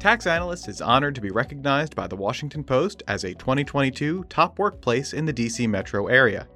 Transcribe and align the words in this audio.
Tax 0.00 0.26
Analyst 0.26 0.66
is 0.66 0.80
honored 0.80 1.14
to 1.14 1.20
be 1.20 1.28
recognized 1.28 1.94
by 1.94 2.06
the 2.06 2.16
Washington 2.16 2.64
Post 2.64 3.02
as 3.06 3.24
a 3.24 3.34
2022 3.34 4.24
top 4.30 4.58
workplace 4.58 5.12
in 5.12 5.26
the 5.26 5.32
DC 5.32 5.68
metro 5.68 6.06
area. 6.06 6.48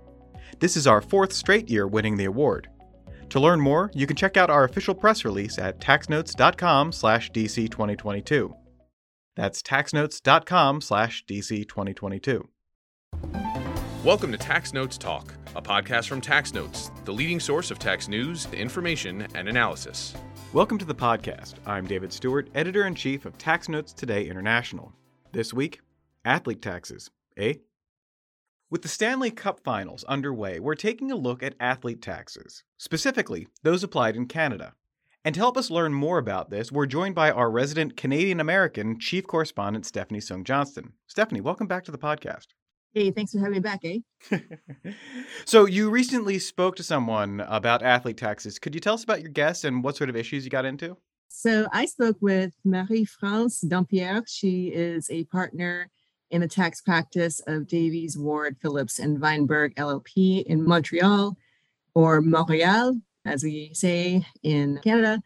This 0.61 0.79
is 0.79 0.87
our 0.87 1.03
fourth 1.03 1.31
straight 1.31 1.69
year 1.69 1.87
winning 1.87 2.17
the 2.17 2.25
award. 2.25 2.71
To 3.29 3.38
learn 3.38 3.61
more, 3.61 3.91
you 3.93 4.07
can 4.07 4.17
check 4.17 4.38
out 4.38 4.49
our 4.49 4.65
official 4.65 4.95
press 4.95 5.27
release 5.27 5.59
at 5.59 5.79
taxnotes.com/dc2022. 5.79 8.57
That's 9.37 9.61
taxnotes.com/dc2022. 9.61 12.49
Welcome 14.05 14.33
to 14.33 14.37
Tax 14.37 14.75
Notes 14.75 14.99
Talk, 14.99 15.33
a 15.57 15.63
podcast 15.63 16.09
from 16.09 16.21
Tax 16.21 16.53
Notes, 16.53 16.91
the 17.07 17.12
leading 17.12 17.41
source 17.41 17.71
of 17.71 17.79
tax 17.79 18.07
news, 18.07 18.47
information, 18.53 19.27
and 19.34 19.48
analysis. 19.48 20.12
Welcome 20.53 20.77
to 20.77 20.84
the 20.84 20.95
podcast. 20.95 21.55
I'm 21.65 21.87
David 21.87 22.12
Stewart, 22.12 22.51
editor 22.55 22.85
in 22.85 22.95
chief 22.95 23.25
of 23.25 23.39
Tax 23.39 23.67
Notes 23.67 23.95
Today 23.95 24.29
International. 24.29 24.93
This 25.33 25.55
week, 25.55 25.81
athlete 26.23 26.61
taxes, 26.61 27.11
eh? 27.39 27.55
With 28.69 28.83
the 28.83 28.89
Stanley 28.89 29.31
Cup 29.31 29.61
finals 29.65 30.05
underway, 30.05 30.61
we're 30.61 30.75
taking 30.75 31.11
a 31.11 31.17
look 31.17 31.43
at 31.43 31.55
athlete 31.59 32.03
taxes, 32.03 32.62
specifically 32.77 33.48
those 33.62 33.83
applied 33.83 34.17
in 34.17 34.27
Canada. 34.27 34.75
And 35.25 35.34
to 35.34 35.41
help 35.41 35.57
us 35.57 35.71
learn 35.71 35.95
more 35.95 36.19
about 36.19 36.51
this, 36.51 36.71
we're 36.71 36.84
joined 36.84 37.15
by 37.15 37.31
our 37.31 37.51
resident 37.51 37.97
Canadian 37.97 38.39
American 38.39 39.01
chief 39.01 39.27
correspondent, 39.27 39.87
Stephanie 39.87 40.21
Soong 40.21 40.45
Johnston. 40.45 40.93
Stephanie, 41.07 41.41
welcome 41.41 41.67
back 41.67 41.84
to 41.84 41.91
the 41.91 41.97
podcast. 41.97 42.48
Hey, 42.95 43.11
thanks 43.11 43.33
for 43.33 43.41
having 43.41 43.55
me 43.55 43.59
back, 43.59 43.80
eh? 43.83 43.98
so, 45.45 45.65
you 45.65 45.91
recently 45.91 46.39
spoke 46.39 46.77
to 46.77 46.84
someone 46.84 47.41
about 47.48 47.83
athlete 47.83 48.17
taxes. 48.17 48.61
Could 48.61 48.73
you 48.73 48.80
tell 48.80 48.95
us 48.95 49.03
about 49.03 49.20
your 49.20 49.33
guest 49.33 49.65
and 49.65 49.83
what 49.83 49.97
sort 49.97 50.11
of 50.11 50.15
issues 50.15 50.45
you 50.45 50.51
got 50.51 50.65
into? 50.65 50.97
So, 51.27 51.67
I 51.73 51.87
spoke 51.87 52.17
with 52.20 52.53
Marie 52.65 53.05
France 53.05 53.62
Dompierre. 53.62 54.22
She 54.28 54.69
is 54.69 55.11
a 55.11 55.25
partner 55.25 55.91
in 56.31 56.41
the 56.41 56.47
tax 56.47 56.83
practice 56.83 57.41
of 57.48 57.67
Davies, 57.67 58.17
Ward, 58.17 58.59
Phillips, 58.62 59.00
and 59.00 59.19
Vineberg 59.19 59.75
LLP 59.75 60.45
in 60.45 60.65
Montreal, 60.65 61.37
or 61.95 62.20
Montreal, 62.20 62.95
as 63.25 63.42
we 63.42 63.75
say 63.75 64.25
in 64.45 64.78
Canada. 64.84 65.20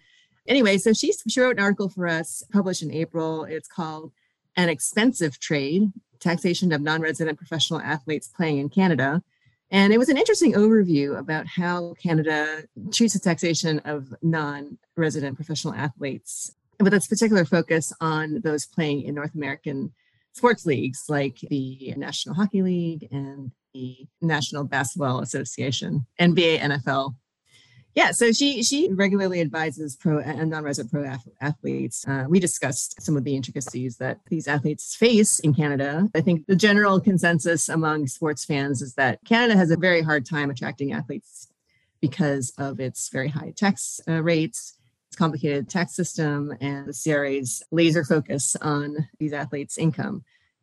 Anyway, 0.47 0.79
so 0.79 0.95
she, 0.95 1.13
she 1.29 1.39
wrote 1.39 1.59
an 1.59 1.63
article 1.63 1.91
for 1.91 2.09
us 2.09 2.43
published 2.51 2.83
in 2.83 2.91
April. 2.95 3.45
It's 3.45 3.69
called 3.69 4.13
An 4.59 4.69
Expensive 4.69 5.39
Trade 5.39 5.93
taxation 6.19 6.73
of 6.73 6.83
non-resident 6.83 7.39
professional 7.39 7.81
athletes 7.81 8.27
playing 8.27 8.59
in 8.59 8.69
Canada. 8.69 9.23
And 9.71 9.93
it 9.93 9.99
was 9.99 10.09
an 10.09 10.17
interesting 10.17 10.55
overview 10.55 11.17
about 11.17 11.47
how 11.47 11.95
Canada 12.03 12.65
treats 12.91 13.15
the 13.15 13.21
taxation 13.21 13.79
of 13.85 14.13
non-resident 14.21 15.37
professional 15.37 15.75
athletes, 15.75 16.51
with 16.81 16.93
its 16.93 17.07
particular 17.07 17.45
focus 17.45 17.93
on 18.01 18.41
those 18.43 18.67
playing 18.67 19.03
in 19.03 19.15
North 19.15 19.35
American 19.35 19.93
sports 20.33 20.67
leagues 20.67 21.05
like 21.09 21.39
the 21.51 21.95
National 21.97 22.35
Hockey 22.35 22.63
League 22.63 23.07
and 23.13 23.53
the 23.75 24.09
National 24.21 24.65
Basketball 24.65 25.21
Association, 25.21 26.05
NBA, 26.21 26.59
NFL, 26.59 27.15
yeah, 27.99 28.13
so 28.13 28.31
she 28.31 28.63
she 28.63 28.89
regularly 28.93 29.41
advises 29.41 29.97
pro 29.97 30.21
and 30.21 30.51
non-resident 30.51 30.93
pro 30.93 31.17
athletes. 31.41 32.07
Uh, 32.07 32.27
we 32.29 32.39
discussed 32.39 33.03
some 33.03 33.17
of 33.17 33.25
the 33.25 33.35
intricacies 33.35 33.97
that 33.97 34.21
these 34.29 34.47
athletes 34.47 34.95
face 34.95 35.41
in 35.41 35.53
Canada. 35.53 36.09
I 36.15 36.21
think 36.21 36.47
the 36.47 36.55
general 36.55 37.01
consensus 37.01 37.69
among 37.69 38.07
sports 38.07 38.45
fans 38.45 38.83
is 38.83 38.95
that 38.95 39.19
Canada 39.25 39.57
has 39.57 39.73
a 39.73 39.77
very 39.77 40.01
hard 40.01 40.25
time 40.25 40.49
attracting 40.49 40.93
athletes 40.93 41.49
because 42.01 42.53
of 42.57 42.79
its 42.79 43.09
very 43.09 43.31
high 43.31 43.53
tax 43.57 44.01
uh, 44.07 44.23
rates, 44.23 44.79
its 45.09 45.17
complicated 45.17 45.69
tax 45.69 45.97
system, 45.97 46.55
and 46.61 46.87
the 46.87 46.97
CRA's 47.03 47.65
laser 47.73 48.05
focus 48.05 48.55
on 48.61 49.09
these 49.19 49.33
athletes' 49.33 49.77
income 49.77 50.23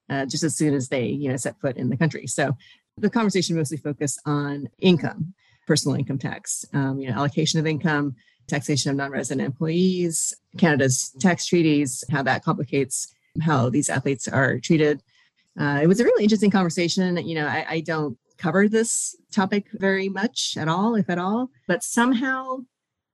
uh, 0.10 0.26
just 0.26 0.46
as 0.46 0.56
soon 0.56 0.74
as 0.74 0.88
they 0.88 1.08
you 1.08 1.30
know 1.30 1.36
set 1.36 1.60
foot 1.60 1.76
in 1.76 1.90
the 1.90 1.98
country. 1.98 2.28
So 2.28 2.56
the 2.98 3.10
conversation 3.10 3.58
mostly 3.58 3.76
focused 3.76 4.22
on 4.26 4.70
income 4.80 5.34
personal 5.66 5.98
income 5.98 6.18
tax, 6.18 6.66
um, 6.74 7.00
you 7.00 7.10
know, 7.10 7.16
allocation 7.16 7.60
of 7.60 7.68
income, 7.68 8.16
taxation 8.48 8.92
of 8.92 8.98
non-resident 8.98 9.46
employees, 9.46 10.34
Canada's 10.58 11.12
tax 11.20 11.46
treaties, 11.46 12.04
how 12.12 12.24
that 12.24 12.44
complicates 12.44 13.14
how 13.42 13.70
these 13.70 13.90
athletes 13.90 14.28
are 14.28 14.60
treated. 14.60 15.02
Uh, 15.60 15.80
it 15.82 15.88
was 15.88 16.00
a 16.00 16.04
really 16.04 16.24
interesting 16.24 16.52
conversation. 16.52 17.18
You 17.18 17.36
know, 17.36 17.48
I, 17.48 17.66
I 17.70 17.80
don't 17.82 18.18
cover 18.38 18.68
this 18.68 19.16
topic 19.32 19.68
very 19.74 20.10
much 20.10 20.58
at 20.58 20.68
all, 20.68 20.96
if 20.96 21.10
at 21.10 21.18
all, 21.18 21.50
but 21.68 21.84
somehow, 21.84 22.58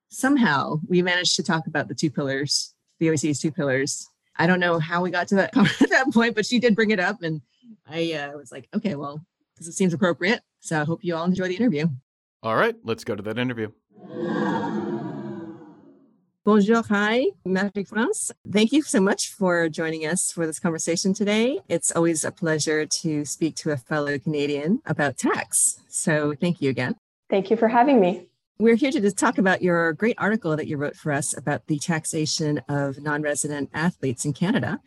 somehow 0.09 0.79
we 0.87 1.01
managed 1.01 1.35
to 1.35 1.43
talk 1.43 1.67
about 1.67 1.87
the 1.87 1.95
two 1.95 2.09
pillars, 2.09 2.73
the 2.99 3.07
OECD's 3.07 3.39
two 3.39 3.51
pillars. 3.51 4.07
I 4.37 4.47
don't 4.47 4.59
know 4.59 4.79
how 4.79 5.01
we 5.01 5.11
got 5.11 5.27
to 5.29 5.35
that, 5.35 5.53
that 5.89 6.11
point, 6.13 6.35
but 6.35 6.45
she 6.45 6.59
did 6.59 6.75
bring 6.75 6.91
it 6.91 6.99
up, 6.99 7.21
and 7.21 7.41
I 7.87 8.13
uh, 8.13 8.37
was 8.37 8.51
like, 8.51 8.67
okay, 8.73 8.95
well, 8.95 9.23
this 9.57 9.67
it 9.67 9.73
seems 9.73 9.93
appropriate. 9.93 10.41
So 10.59 10.81
I 10.81 10.85
hope 10.85 11.03
you 11.03 11.15
all 11.15 11.25
enjoy 11.25 11.47
the 11.47 11.55
interview. 11.55 11.87
All 12.43 12.55
right, 12.55 12.75
let's 12.83 13.03
go 13.03 13.15
to 13.15 13.21
that 13.23 13.37
interview. 13.37 13.69
Bonjour, 16.43 16.81
hi, 16.89 17.27
Marie 17.45 17.83
France. 17.83 18.31
Thank 18.51 18.71
you 18.71 18.81
so 18.81 18.99
much 18.99 19.29
for 19.29 19.69
joining 19.69 20.07
us 20.07 20.31
for 20.31 20.47
this 20.47 20.59
conversation 20.59 21.13
today. 21.13 21.59
It's 21.69 21.91
always 21.91 22.23
a 22.23 22.31
pleasure 22.31 22.87
to 22.87 23.25
speak 23.25 23.55
to 23.57 23.69
a 23.69 23.77
fellow 23.77 24.17
Canadian 24.17 24.81
about 24.87 25.17
tax. 25.17 25.81
So 25.87 26.33
thank 26.41 26.59
you 26.59 26.71
again. 26.71 26.95
Thank 27.29 27.51
you 27.51 27.57
for 27.57 27.67
having 27.67 28.01
me. 28.01 28.25
We're 28.57 28.75
here 28.75 28.91
to 28.91 29.11
talk 29.11 29.37
about 29.37 29.61
your 29.61 29.93
great 29.93 30.15
article 30.17 30.55
that 30.57 30.65
you 30.65 30.77
wrote 30.77 30.95
for 30.95 31.11
us 31.11 31.37
about 31.37 31.67
the 31.67 31.77
taxation 31.77 32.59
of 32.67 32.99
non 32.99 33.21
resident 33.21 33.69
athletes 33.71 34.25
in 34.25 34.33
Canada. 34.33 34.79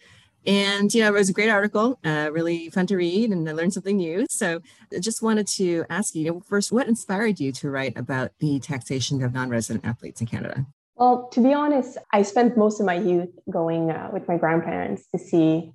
And, 0.47 0.93
you 0.95 1.01
know, 1.03 1.09
it 1.09 1.19
was 1.19 1.31
a 1.31 1.33
great 1.33 1.49
article, 1.49 1.99
uh, 2.05 2.31
really 2.33 2.69
fun 2.69 2.87
to 2.89 2.97
read, 2.97 3.31
and 3.31 3.49
I 3.49 3.53
learned 3.53 3.73
something 3.73 3.97
new. 3.97 4.27
So 4.29 4.61
I 4.95 5.01
just 5.01 5.23
wanted 5.23 5.47
to 5.49 5.85
ask 5.89 6.15
you, 6.15 6.23
you 6.23 6.33
know, 6.33 6.41
first, 6.41 6.71
what 6.71 6.87
inspired 6.87 7.41
you 7.41 7.51
to 7.53 7.71
write 7.71 7.97
about 7.97 8.33
the 8.41 8.61
taxation 8.61 9.23
of 9.23 9.33
non 9.33 9.49
resident 9.49 9.85
athletes 9.87 10.21
in 10.21 10.27
Canada? 10.27 10.67
Well, 10.97 11.29
to 11.33 11.41
be 11.41 11.53
honest, 11.53 11.99
I 12.13 12.23
spent 12.23 12.57
most 12.57 12.79
of 12.79 12.87
my 12.87 12.95
youth 12.95 13.31
going 13.51 13.91
uh, 13.91 14.11
with 14.13 14.29
my 14.29 14.37
grandparents 14.37 15.07
to 15.13 15.19
see 15.19 15.73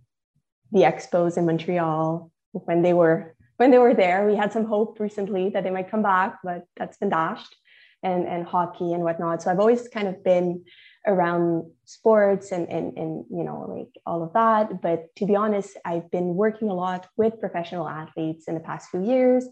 the 0.72 0.81
expos 0.81 1.38
in 1.38 1.46
Montreal 1.46 2.31
when 2.52 2.81
they 2.84 2.94
were 2.94 3.35
when 3.58 3.72
they 3.72 3.79
were 3.79 3.94
there. 3.94 4.25
We 4.25 4.38
had 4.38 4.53
some 4.53 4.66
hope 4.66 5.00
recently 5.00 5.50
that 5.50 5.63
they 5.63 5.72
might 5.72 5.91
come 5.91 6.03
back, 6.03 6.38
but 6.44 6.63
that's 6.78 6.97
been 6.97 7.09
dashed, 7.09 7.56
and 8.03 8.25
and 8.28 8.46
hockey 8.46 8.94
and 8.94 9.03
whatnot. 9.03 9.41
So 9.41 9.52
I've 9.52 9.59
always 9.59 9.88
kind 9.90 10.08
of 10.08 10.24
been 10.24 10.63
around 11.09 11.66
sports 11.86 12.52
and, 12.52 12.70
and, 12.70 12.96
and 12.97 13.25
you 13.30 13.44
know 13.44 13.66
like 13.68 13.90
all 14.06 14.24
of 14.24 14.31
that. 14.34 14.81
But 14.81 15.14
to 15.18 15.25
be 15.25 15.36
honest 15.36 15.78
i've 15.84 16.09
been 16.12 16.36
working 16.36 16.70
a 16.70 16.74
lot 16.74 17.08
with 17.18 17.40
professional 17.40 17.90
athletes 17.90 18.47
in 18.47 18.53
the 18.53 18.62
past 18.62 18.90
few 18.92 19.03
years 19.03 19.46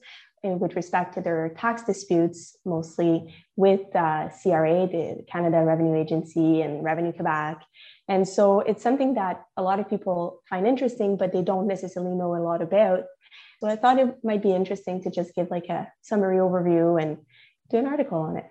uh, 0.45 0.49
with 0.49 0.75
respect 0.75 1.15
to 1.15 1.21
their 1.21 1.49
tax 1.57 1.83
disputes 1.83 2.55
mostly 2.63 3.35
with 3.55 3.83
uh, 3.95 4.29
cra 4.41 4.87
the 4.87 5.25
canada 5.31 5.63
revenue 5.63 5.95
agency 5.99 6.61
and 6.61 6.83
revenue 6.83 7.11
quebec. 7.11 7.57
And 8.07 8.25
so 8.25 8.61
it's 8.61 8.83
something 8.83 9.15
that 9.15 9.43
a 9.57 9.63
lot 9.63 9.79
of 9.79 9.89
people 9.89 10.41
find 10.49 10.65
interesting 10.67 11.17
but 11.17 11.33
they 11.33 11.41
don't 11.41 11.67
necessarily 11.67 12.15
know 12.15 12.35
a 12.35 12.43
lot 12.49 12.61
about. 12.61 13.03
So 13.59 13.67
i 13.67 13.75
thought 13.75 13.99
it 13.99 14.23
might 14.23 14.43
be 14.43 14.53
interesting 14.53 15.01
to 15.03 15.09
just 15.09 15.33
give 15.33 15.49
like 15.49 15.69
a 15.69 15.91
summary 16.01 16.37
overview 16.37 17.01
and 17.01 17.17
do 17.71 17.77
an 17.77 17.87
article 17.87 18.19
on 18.19 18.37
it 18.37 18.45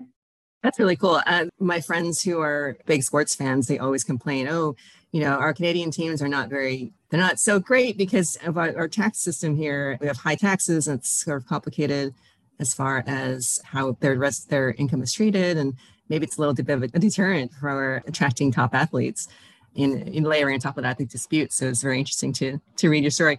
that's 0.62 0.78
really 0.78 0.96
cool. 0.96 1.20
Uh, 1.26 1.46
my 1.58 1.80
friends 1.80 2.22
who 2.22 2.40
are 2.40 2.76
big 2.86 3.02
sports 3.02 3.34
fans, 3.34 3.66
they 3.66 3.78
always 3.78 4.04
complain, 4.04 4.48
oh, 4.48 4.74
you 5.12 5.20
know, 5.20 5.36
our 5.36 5.54
Canadian 5.54 5.90
teams 5.90 6.20
are 6.20 6.28
not 6.28 6.48
very, 6.48 6.92
they're 7.10 7.20
not 7.20 7.38
so 7.38 7.58
great 7.58 7.96
because 7.96 8.36
of 8.44 8.58
our, 8.58 8.76
our 8.76 8.88
tax 8.88 9.20
system 9.20 9.56
here. 9.56 9.96
We 10.00 10.06
have 10.08 10.16
high 10.16 10.34
taxes 10.34 10.88
and 10.88 10.98
it's 10.98 11.24
sort 11.24 11.38
of 11.38 11.46
complicated 11.46 12.14
as 12.58 12.74
far 12.74 13.04
as 13.06 13.60
how 13.64 13.96
their 14.00 14.16
rest 14.18 14.50
their 14.50 14.72
income 14.72 15.02
is 15.02 15.12
treated. 15.12 15.56
And 15.56 15.74
maybe 16.08 16.24
it's 16.24 16.36
a 16.36 16.40
little 16.40 16.54
bit 16.54 16.68
of 16.68 16.82
a 16.82 16.88
deterrent 16.88 17.52
for 17.54 18.02
attracting 18.06 18.52
top 18.52 18.74
athletes 18.74 19.28
in, 19.74 20.02
in 20.08 20.24
layering 20.24 20.54
on 20.54 20.60
top 20.60 20.78
of 20.78 20.82
that 20.82 20.98
the 20.98 21.04
dispute. 21.04 21.52
So 21.52 21.66
it's 21.66 21.82
very 21.82 21.98
interesting 21.98 22.32
to 22.34 22.58
to 22.76 22.90
read 22.90 23.04
your 23.04 23.10
story 23.10 23.38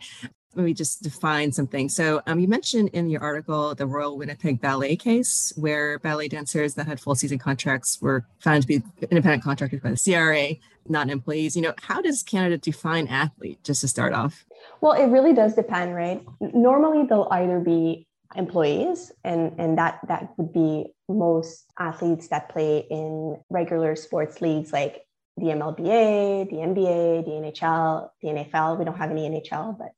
me 0.65 0.73
just 0.73 1.03
define 1.03 1.51
something. 1.51 1.89
So 1.89 2.21
um, 2.27 2.39
you 2.39 2.47
mentioned 2.47 2.89
in 2.89 3.09
your 3.09 3.21
article 3.21 3.75
the 3.75 3.85
Royal 3.85 4.17
Winnipeg 4.17 4.61
Ballet 4.61 4.95
case, 4.95 5.53
where 5.55 5.99
ballet 5.99 6.27
dancers 6.27 6.75
that 6.75 6.87
had 6.87 6.99
full 6.99 7.15
season 7.15 7.37
contracts 7.37 8.01
were 8.01 8.25
found 8.39 8.63
to 8.63 8.67
be 8.67 8.83
independent 9.01 9.43
contractors 9.43 9.81
by 9.81 9.91
the 9.91 9.97
CRA, 9.97 10.55
not 10.89 11.09
employees. 11.09 11.55
You 11.55 11.61
know, 11.63 11.73
how 11.81 12.01
does 12.01 12.23
Canada 12.23 12.57
define 12.57 13.07
athlete? 13.07 13.63
Just 13.63 13.81
to 13.81 13.87
start 13.87 14.13
off. 14.13 14.45
Well, 14.81 14.93
it 14.93 15.07
really 15.07 15.33
does 15.33 15.55
depend, 15.55 15.95
right? 15.95 16.23
Normally, 16.39 17.05
they'll 17.07 17.27
either 17.31 17.59
be 17.59 18.07
employees, 18.35 19.11
and 19.23 19.53
and 19.57 19.77
that 19.77 19.99
that 20.07 20.33
would 20.37 20.53
be 20.53 20.87
most 21.07 21.65
athletes 21.79 22.27
that 22.29 22.49
play 22.49 22.85
in 22.89 23.37
regular 23.49 23.95
sports 23.95 24.41
leagues 24.41 24.73
like 24.73 25.03
the 25.37 25.47
MLBA, 25.47 26.49
the 26.49 26.55
NBA, 26.55 27.25
the 27.25 27.31
NHL, 27.31 28.09
the 28.21 28.27
NFL. 28.29 28.79
We 28.79 28.85
don't 28.85 28.97
have 28.97 29.11
any 29.11 29.29
NHL, 29.29 29.77
but 29.77 29.89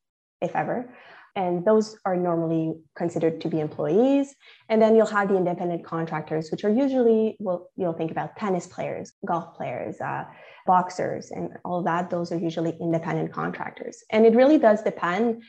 if 0.42 0.56
ever. 0.56 0.90
and 1.36 1.64
those 1.66 1.98
are 2.06 2.16
normally 2.16 2.74
considered 2.96 3.40
to 3.42 3.48
be 3.48 3.60
employees. 3.60 4.36
And 4.68 4.82
then 4.82 4.96
you'll 4.96 5.06
have 5.06 5.30
the 5.30 5.38
independent 5.38 5.86
contractors, 5.86 6.50
which 6.52 6.64
are 6.64 6.70
usually, 6.70 7.38
well, 7.40 7.70
you'll 7.78 7.94
think 7.94 8.12
about 8.12 8.36
tennis 8.36 8.68
players, 8.68 9.14
golf 9.26 9.56
players, 9.56 10.00
uh, 10.02 10.26
boxers, 10.66 11.32
and 11.32 11.58
all 11.64 11.84
that. 11.84 12.10
Those 12.10 12.32
are 12.32 12.38
usually 12.38 12.76
independent 12.82 13.32
contractors. 13.32 14.04
And 14.12 14.26
it 14.26 14.36
really 14.36 14.58
does 14.58 14.82
depend. 14.82 15.44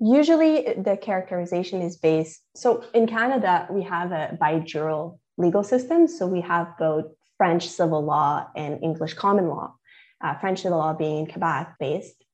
Usually, 0.00 0.74
the 0.74 0.96
characterization 0.96 1.82
is 1.82 1.96
based. 1.96 2.42
So 2.56 2.84
in 2.94 3.06
Canada, 3.06 3.66
we 3.70 3.82
have 3.82 4.12
a 4.12 4.36
bijural 4.40 5.18
legal 5.36 5.62
system. 5.62 6.08
So 6.08 6.26
we 6.26 6.40
have 6.40 6.68
both 6.78 7.06
French 7.36 7.68
civil 7.68 8.02
law 8.04 8.48
and 8.56 8.82
English 8.82 9.14
common 9.14 9.48
law. 9.48 9.74
Uh, 10.20 10.34
French 10.38 10.62
civil 10.62 10.78
law 10.78 10.94
being 10.94 11.26
Quebec 11.26 11.74
based, 11.78 12.24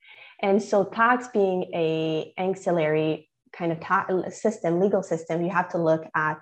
and 0.40 0.62
so 0.62 0.84
tax 0.84 1.28
being 1.28 1.70
a 1.74 2.32
ancillary 2.36 3.30
kind 3.52 3.72
of 3.72 3.80
ta- 3.80 4.06
system, 4.30 4.80
legal 4.80 5.02
system, 5.02 5.42
you 5.42 5.50
have 5.50 5.68
to 5.70 5.78
look 5.78 6.04
at 6.14 6.38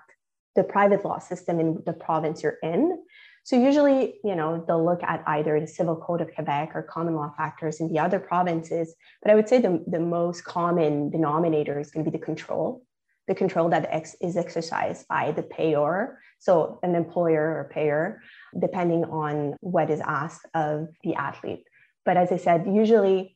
the 0.55 0.63
private 0.63 1.03
law 1.03 1.19
system 1.19 1.59
in 1.59 1.81
the 1.85 1.93
province 1.93 2.43
you're 2.43 2.57
in. 2.63 2.99
So 3.43 3.61
usually, 3.61 4.15
you 4.23 4.35
know, 4.35 4.63
they'll 4.65 4.83
look 4.83 5.03
at 5.03 5.21
either 5.27 5.59
the 5.59 5.67
Civil 5.67 5.97
Code 5.97 6.21
of 6.21 6.33
Quebec 6.33 6.71
or 6.75 6.83
common 6.83 7.15
law 7.15 7.33
factors 7.35 7.81
in 7.81 7.91
the 7.91 7.99
other 7.99 8.19
provinces. 8.19 8.95
But 9.21 9.31
I 9.31 9.35
would 9.35 9.49
say 9.49 9.59
the, 9.59 9.83
the 9.85 9.99
most 9.99 10.45
common 10.45 11.09
denominator 11.09 11.79
is 11.79 11.91
going 11.91 12.05
to 12.05 12.11
be 12.11 12.17
the 12.17 12.23
control, 12.23 12.85
the 13.27 13.35
control 13.35 13.69
that 13.69 13.87
ex- 13.89 14.15
is 14.21 14.37
exercised 14.37 15.07
by 15.09 15.31
the 15.31 15.43
payer, 15.43 16.19
so 16.39 16.79
an 16.83 16.95
employer 16.95 17.57
or 17.57 17.69
payer, 17.73 18.21
depending 18.57 19.03
on 19.05 19.55
what 19.59 19.89
is 19.89 19.99
asked 19.99 20.45
of 20.53 20.87
the 21.03 21.15
athlete. 21.15 21.65
But 22.05 22.17
as 22.17 22.31
I 22.31 22.37
said, 22.37 22.65
usually 22.65 23.32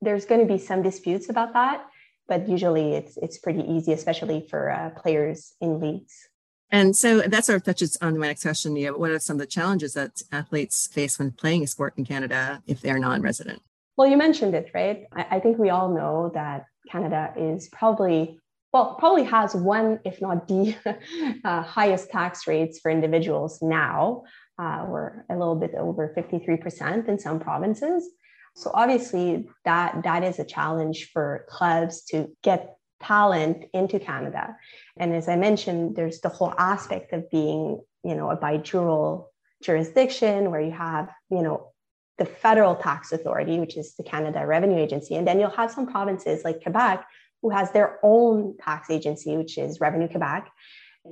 there's 0.00 0.24
going 0.24 0.40
to 0.40 0.46
be 0.46 0.58
some 0.58 0.82
disputes 0.82 1.28
about 1.28 1.52
that, 1.54 1.86
but 2.28 2.48
usually 2.48 2.94
it's 2.94 3.16
it's 3.18 3.38
pretty 3.38 3.62
easy, 3.62 3.92
especially 3.92 4.46
for 4.48 4.70
uh, 4.70 4.90
players 5.00 5.54
in 5.60 5.80
leagues. 5.80 6.28
And 6.70 6.96
so 6.96 7.20
that 7.20 7.44
sort 7.44 7.56
of 7.56 7.64
touches 7.64 7.96
on 8.00 8.18
my 8.18 8.26
next 8.26 8.42
question. 8.42 8.76
Yeah, 8.76 8.90
what 8.90 9.10
are 9.10 9.18
some 9.18 9.36
of 9.36 9.40
the 9.40 9.46
challenges 9.46 9.94
that 9.94 10.22
athletes 10.32 10.88
face 10.88 11.18
when 11.18 11.30
playing 11.30 11.62
a 11.62 11.66
sport 11.66 11.94
in 11.96 12.04
Canada 12.04 12.60
if 12.66 12.80
they're 12.80 12.98
non-resident? 12.98 13.62
Well, 13.96 14.08
you 14.08 14.16
mentioned 14.16 14.54
it, 14.54 14.70
right? 14.74 15.06
I, 15.12 15.26
I 15.36 15.40
think 15.40 15.58
we 15.58 15.70
all 15.70 15.94
know 15.94 16.30
that 16.34 16.66
Canada 16.90 17.32
is 17.36 17.68
probably 17.68 18.38
well, 18.72 18.96
probably 18.98 19.24
has 19.24 19.54
one, 19.54 20.00
if 20.04 20.20
not 20.20 20.48
the 20.48 20.74
uh, 21.44 21.62
highest 21.62 22.10
tax 22.10 22.46
rates 22.46 22.78
for 22.78 22.90
individuals 22.90 23.62
now. 23.62 24.24
Uh, 24.58 24.84
we're 24.86 25.24
a 25.30 25.36
little 25.36 25.54
bit 25.54 25.74
over 25.74 26.12
53% 26.14 27.08
in 27.08 27.18
some 27.18 27.38
provinces. 27.40 28.10
So 28.56 28.70
obviously 28.72 29.46
that 29.66 30.02
that 30.04 30.24
is 30.24 30.38
a 30.38 30.44
challenge 30.44 31.10
for 31.12 31.44
clubs 31.48 32.02
to 32.06 32.34
get 32.42 32.76
talent 33.02 33.66
into 33.74 33.98
Canada. 33.98 34.56
And 34.96 35.14
as 35.14 35.28
I 35.28 35.36
mentioned, 35.36 35.94
there's 35.94 36.20
the 36.20 36.30
whole 36.30 36.54
aspect 36.56 37.12
of 37.12 37.30
being, 37.30 37.82
you 38.02 38.14
know, 38.14 38.30
a 38.30 38.36
bijural 38.36 39.26
jurisdiction 39.62 40.50
where 40.50 40.62
you 40.62 40.72
have, 40.72 41.10
you 41.30 41.42
know, 41.42 41.72
the 42.16 42.24
federal 42.24 42.74
tax 42.74 43.12
authority, 43.12 43.60
which 43.60 43.76
is 43.76 43.94
the 43.94 44.02
Canada 44.02 44.46
Revenue 44.46 44.78
Agency, 44.78 45.16
and 45.16 45.28
then 45.28 45.38
you'll 45.38 45.50
have 45.50 45.70
some 45.70 45.86
provinces 45.86 46.42
like 46.42 46.62
Quebec 46.62 47.06
who 47.42 47.50
has 47.50 47.70
their 47.72 47.98
own 48.02 48.56
tax 48.58 48.88
agency, 48.88 49.36
which 49.36 49.58
is 49.58 49.80
Revenue 49.80 50.08
Quebec. 50.08 50.50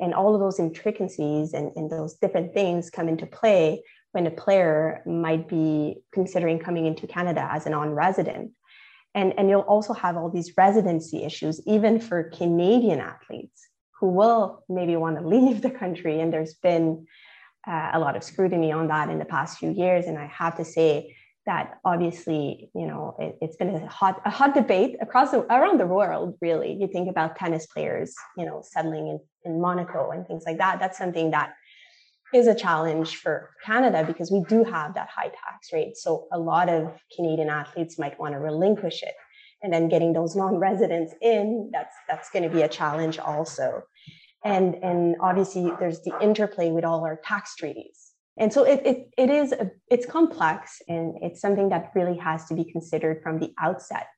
And 0.01 0.15
all 0.15 0.35
of 0.35 0.41
those 0.41 0.59
intricacies 0.59 1.53
and, 1.53 1.71
and 1.77 1.91
those 1.91 2.15
different 2.15 2.55
things 2.55 2.89
come 2.89 3.09
into 3.09 3.27
play 3.27 3.83
when 4.15 4.29
a 4.29 4.31
player 4.31 5.03
might 5.07 5.49
be 5.49 5.97
considering 6.13 6.61
coming 6.61 6.87
into 6.87 7.05
Canada 7.05 7.49
as 7.51 7.67
a 7.67 7.71
non-resident. 7.71 8.53
And, 9.13 9.35
and 9.37 9.51
you'll 9.51 9.63
also 9.63 9.93
have 9.93 10.17
all 10.17 10.31
these 10.31 10.53
residency 10.57 11.25
issues, 11.25 11.61
even 11.67 11.99
for 11.99 12.31
Canadian 12.31 13.01
athletes 13.01 13.69
who 13.99 14.07
will 14.11 14.63
maybe 14.69 14.95
want 14.95 15.19
to 15.19 15.27
leave 15.35 15.63
the 15.63 15.71
country. 15.71 16.21
And 16.21 16.33
there's 16.33 16.55
been 16.55 17.07
uh, 17.67 17.91
a 17.95 17.99
lot 17.99 18.15
of 18.15 18.23
scrutiny 18.23 18.71
on 18.71 18.87
that 18.87 19.09
in 19.11 19.19
the 19.19 19.25
past 19.25 19.59
few 19.59 19.73
years. 19.73 20.07
And 20.07 20.17
I 20.17 20.27
have 20.27 20.57
to 20.59 20.65
say 20.65 21.17
that 21.45 21.81
obviously, 21.85 22.71
you 22.73 22.87
know, 22.87 23.17
it, 23.19 23.37
has 23.43 23.57
been 23.57 23.75
a 23.75 23.87
hot, 23.89 24.23
a 24.25 24.31
hot 24.31 24.55
debate 24.55 24.97
across 25.01 25.33
the, 25.33 25.41
around 25.53 25.81
the 25.81 25.87
world, 25.87 26.37
really. 26.41 26.73
You 26.73 26.87
think 26.87 27.11
about 27.11 27.35
tennis 27.35 27.67
players, 27.67 28.15
you 28.39 28.47
know, 28.47 28.63
settling 28.65 29.09
in, 29.09 29.21
in 29.45 29.61
Monaco 29.61 30.13
and 30.13 30.25
things 30.25 30.45
like 30.47 30.59
that. 30.59 30.79
That's 30.79 30.97
something 30.97 31.33
that 31.33 31.55
is 32.35 32.47
a 32.47 32.55
challenge 32.55 33.17
for 33.17 33.51
Canada 33.65 34.05
because 34.05 34.31
we 34.31 34.43
do 34.49 34.65
have 34.65 34.95
that 34.95 35.09
high 35.09 35.29
tax 35.29 35.73
rate. 35.73 35.97
So 35.97 36.27
a 36.33 36.39
lot 36.39 36.69
of 36.69 36.93
Canadian 37.15 37.49
athletes 37.49 37.99
might 37.99 38.19
want 38.19 38.35
to 38.35 38.39
relinquish 38.39 39.03
it. 39.03 39.15
And 39.63 39.73
then 39.73 39.89
getting 39.89 40.13
those 40.13 40.37
non-residents 40.37 41.15
in, 41.23 41.71
that's 41.73 41.97
that's 42.09 42.29
going 42.31 42.43
to 42.43 42.55
be 42.55 42.63
a 42.63 42.69
challenge 42.69 43.19
also. 43.19 43.83
And 44.45 44.75
and 44.83 45.17
obviously 45.21 45.73
there's 45.79 46.03
the 46.03 46.13
interplay 46.21 46.71
with 46.71 46.85
all 46.85 47.05
our 47.05 47.19
tax 47.25 47.57
treaties. 47.57 48.11
And 48.37 48.53
so 48.53 48.65
it, 48.65 48.83
it, 48.85 49.09
it 49.17 49.31
is 49.31 49.53
a, 49.53 49.71
it's 49.89 50.07
complex 50.07 50.83
and 50.89 51.15
it's 51.23 51.41
something 51.41 51.69
that 51.69 51.93
really 51.95 52.19
has 52.19 52.47
to 52.47 52.55
be 52.55 52.65
considered 52.65 53.23
from 53.23 53.39
the 53.39 53.53
outset 53.61 54.09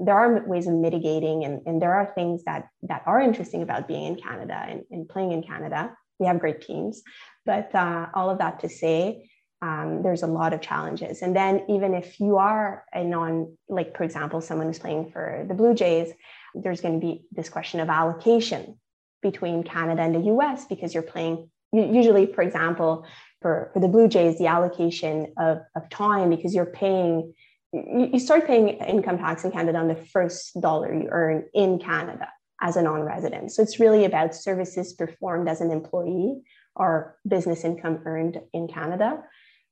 there 0.00 0.14
are 0.14 0.46
ways 0.46 0.68
of 0.68 0.74
mitigating 0.74 1.44
and, 1.44 1.60
and 1.66 1.82
there 1.82 1.92
are 1.92 2.12
things 2.14 2.44
that 2.44 2.68
that 2.82 3.02
are 3.04 3.20
interesting 3.20 3.62
about 3.62 3.88
being 3.88 4.04
in 4.04 4.14
canada 4.14 4.54
and, 4.68 4.82
and 4.90 5.08
playing 5.08 5.32
in 5.32 5.42
canada 5.42 5.92
we 6.18 6.26
have 6.26 6.38
great 6.38 6.60
teams 6.60 7.02
but 7.48 7.74
uh, 7.74 8.08
all 8.12 8.28
of 8.28 8.38
that 8.38 8.60
to 8.60 8.68
say, 8.68 9.30
um, 9.62 10.02
there's 10.02 10.22
a 10.22 10.26
lot 10.26 10.52
of 10.52 10.60
challenges. 10.60 11.22
And 11.22 11.34
then 11.34 11.64
even 11.70 11.94
if 11.94 12.20
you 12.20 12.36
are 12.36 12.84
a 12.92 13.02
non, 13.02 13.56
like 13.70 13.96
for 13.96 14.04
example, 14.04 14.42
someone 14.42 14.66
who's 14.66 14.78
playing 14.78 15.10
for 15.10 15.46
the 15.48 15.54
Blue 15.54 15.74
Jays, 15.74 16.12
there's 16.54 16.82
going 16.82 17.00
to 17.00 17.04
be 17.04 17.22
this 17.32 17.48
question 17.48 17.80
of 17.80 17.88
allocation 17.88 18.78
between 19.22 19.64
Canada 19.64 20.02
and 20.02 20.14
the 20.14 20.30
US 20.34 20.66
because 20.66 20.92
you're 20.92 21.02
playing 21.02 21.48
usually, 21.72 22.26
for 22.26 22.42
example, 22.42 23.06
for, 23.40 23.70
for 23.72 23.80
the 23.80 23.88
Blue 23.88 24.08
Jays, 24.08 24.36
the 24.36 24.48
allocation 24.48 25.32
of, 25.38 25.60
of 25.74 25.88
time 25.88 26.28
because 26.28 26.54
you're 26.54 26.66
paying, 26.66 27.32
you, 27.72 28.10
you 28.12 28.20
start 28.20 28.46
paying 28.46 28.68
income 28.68 29.16
tax 29.16 29.42
in 29.42 29.52
Canada 29.52 29.78
on 29.78 29.88
the 29.88 29.96
first 29.96 30.60
dollar 30.60 30.92
you 30.92 31.08
earn 31.10 31.46
in 31.54 31.78
Canada 31.78 32.28
as 32.60 32.76
a 32.76 32.82
non-resident. 32.82 33.52
So 33.52 33.62
it's 33.62 33.78
really 33.78 34.04
about 34.04 34.34
services 34.34 34.92
performed 34.92 35.48
as 35.48 35.60
an 35.60 35.70
employee 35.70 36.42
or 36.74 37.16
business 37.26 37.64
income 37.64 38.00
earned 38.04 38.40
in 38.52 38.68
Canada. 38.68 39.22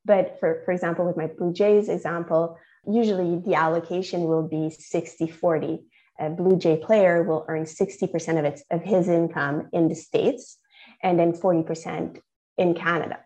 But 0.05 0.39
for, 0.39 0.63
for 0.65 0.73
example, 0.73 1.05
with 1.05 1.17
my 1.17 1.27
Blue 1.27 1.53
Jays 1.53 1.89
example, 1.89 2.59
usually 2.87 3.41
the 3.41 3.55
allocation 3.55 4.25
will 4.25 4.47
be 4.47 4.71
60 4.71 5.29
40. 5.29 5.85
A 6.19 6.31
Blue 6.31 6.57
Jay 6.57 6.77
player 6.77 7.23
will 7.23 7.45
earn 7.49 7.65
60% 7.65 8.39
of, 8.39 8.45
its, 8.45 8.65
of 8.71 8.83
his 8.83 9.09
income 9.09 9.69
in 9.73 9.89
the 9.89 9.95
States 9.95 10.59
and 11.03 11.19
then 11.19 11.33
40% 11.33 12.21
in 12.57 12.75
Canada. 12.75 13.19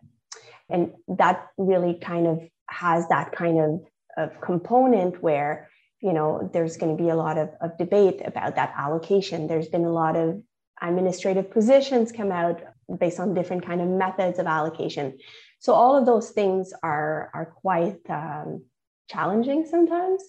And 0.69 0.93
that 1.09 1.47
really 1.57 1.95
kind 1.95 2.27
of 2.27 2.41
has 2.69 3.09
that 3.09 3.33
kind 3.33 3.61
of, 3.61 3.81
of 4.17 4.41
component 4.41 5.23
where 5.23 5.69
you 6.01 6.13
know 6.13 6.49
there's 6.53 6.77
going 6.77 6.97
to 6.97 7.03
be 7.03 7.11
a 7.11 7.17
lot 7.17 7.39
of, 7.39 7.51
of 7.61 7.77
debate 7.79 8.21
about 8.25 8.57
that 8.57 8.73
allocation 8.77 9.47
there's 9.47 9.69
been 9.69 9.85
a 9.85 9.93
lot 9.93 10.17
of 10.17 10.43
administrative 10.83 11.51
positions 11.51 12.13
come 12.13 12.33
out 12.33 12.63
based 12.99 13.21
on 13.21 13.35
different 13.35 13.65
kind 13.65 13.81
of 13.81 13.89
methods 13.89 14.39
of 14.39 14.47
allocation. 14.47 15.19
So 15.59 15.75
all 15.75 15.97
of 15.97 16.07
those 16.07 16.31
things 16.31 16.73
are, 16.83 17.31
are 17.35 17.47
quite 17.47 17.99
um, 18.09 18.65
challenging 19.09 19.67
sometimes. 19.67 20.23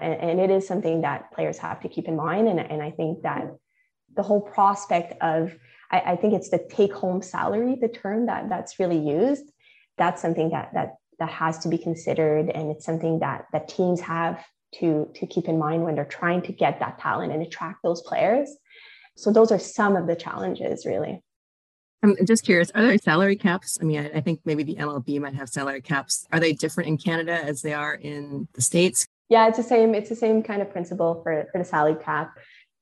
And, 0.00 0.14
and, 0.14 0.40
it 0.40 0.50
is 0.50 0.66
something 0.66 1.02
that 1.02 1.30
players 1.30 1.58
have 1.58 1.80
to 1.82 1.88
keep 1.88 2.08
in 2.08 2.16
mind. 2.16 2.48
And, 2.48 2.58
and 2.58 2.82
I 2.82 2.90
think 2.90 3.22
that 3.22 3.54
the 4.16 4.22
whole 4.22 4.40
prospect 4.40 5.12
of, 5.20 5.54
I, 5.90 6.00
I 6.00 6.16
think 6.16 6.32
it's 6.32 6.48
the 6.48 6.66
take 6.70 6.94
home 6.94 7.20
salary, 7.20 7.76
the 7.78 7.88
term 7.88 8.26
that 8.26 8.48
that's 8.48 8.78
really 8.78 8.98
used. 8.98 9.44
That's 9.98 10.22
something 10.22 10.50
that, 10.50 10.72
that, 10.72 10.96
that 11.18 11.28
has 11.28 11.58
to 11.60 11.68
be 11.68 11.76
considered. 11.76 12.48
And 12.48 12.70
it's 12.70 12.86
something 12.86 13.18
that, 13.18 13.44
that 13.52 13.68
teams 13.68 14.00
have 14.00 14.42
to, 14.78 15.08
to 15.14 15.26
keep 15.26 15.46
in 15.46 15.58
mind 15.58 15.84
when 15.84 15.94
they're 15.94 16.04
trying 16.04 16.42
to 16.42 16.52
get 16.52 16.78
that 16.80 16.98
talent 16.98 17.32
and 17.32 17.42
attract 17.42 17.82
those 17.82 18.02
players. 18.02 18.56
So 19.16 19.32
those 19.32 19.52
are 19.52 19.58
some 19.58 19.96
of 19.96 20.06
the 20.06 20.16
challenges 20.16 20.86
really. 20.86 21.22
I'm 22.02 22.16
just 22.24 22.44
curious, 22.44 22.70
are 22.74 22.82
there 22.82 22.96
salary 22.96 23.36
caps? 23.36 23.76
I 23.80 23.84
mean, 23.84 24.00
I, 24.00 24.18
I, 24.18 24.20
think 24.22 24.40
maybe 24.46 24.62
the 24.62 24.76
MLB 24.76 25.20
might 25.20 25.34
have 25.34 25.50
salary 25.50 25.82
caps. 25.82 26.26
Are 26.32 26.40
they 26.40 26.54
different 26.54 26.88
in 26.88 26.96
Canada 26.96 27.32
as 27.32 27.60
they 27.60 27.74
are 27.74 27.94
in 27.94 28.48
the 28.54 28.62
States? 28.62 29.06
Yeah, 29.28 29.48
it's 29.48 29.58
the 29.58 29.62
same. 29.62 29.94
It's 29.94 30.08
the 30.08 30.16
same 30.16 30.42
kind 30.42 30.62
of 30.62 30.70
principle 30.70 31.20
for, 31.22 31.46
for 31.52 31.58
the 31.58 31.64
salary 31.64 31.96
cap. 32.02 32.32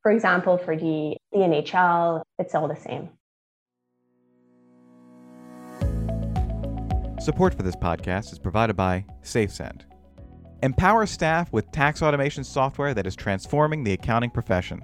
For 0.03 0.13
example, 0.13 0.57
for 0.57 0.77
the, 0.77 1.17
the 1.33 1.39
NHL, 1.39 2.23
it's 2.39 2.55
all 2.55 2.69
the 2.69 2.77
same. 2.77 3.11
Support 7.21 7.55
for 7.55 7.65
this 7.65 7.77
podcast 7.77 8.33
is 8.33 8.39
provided 8.39 8.77
by 8.77 9.05
SafeSend. 9.25 9.88
Empower 10.63 11.07
staff 11.07 11.53
with 11.53 11.71
tax 11.71 12.03
automation 12.03 12.45
software 12.45 12.95
that 12.95 13.07
is 13.07 13.15
transforming 13.15 13.85
the 13.85 13.93
accounting 13.93 14.31
profession. 14.31 14.81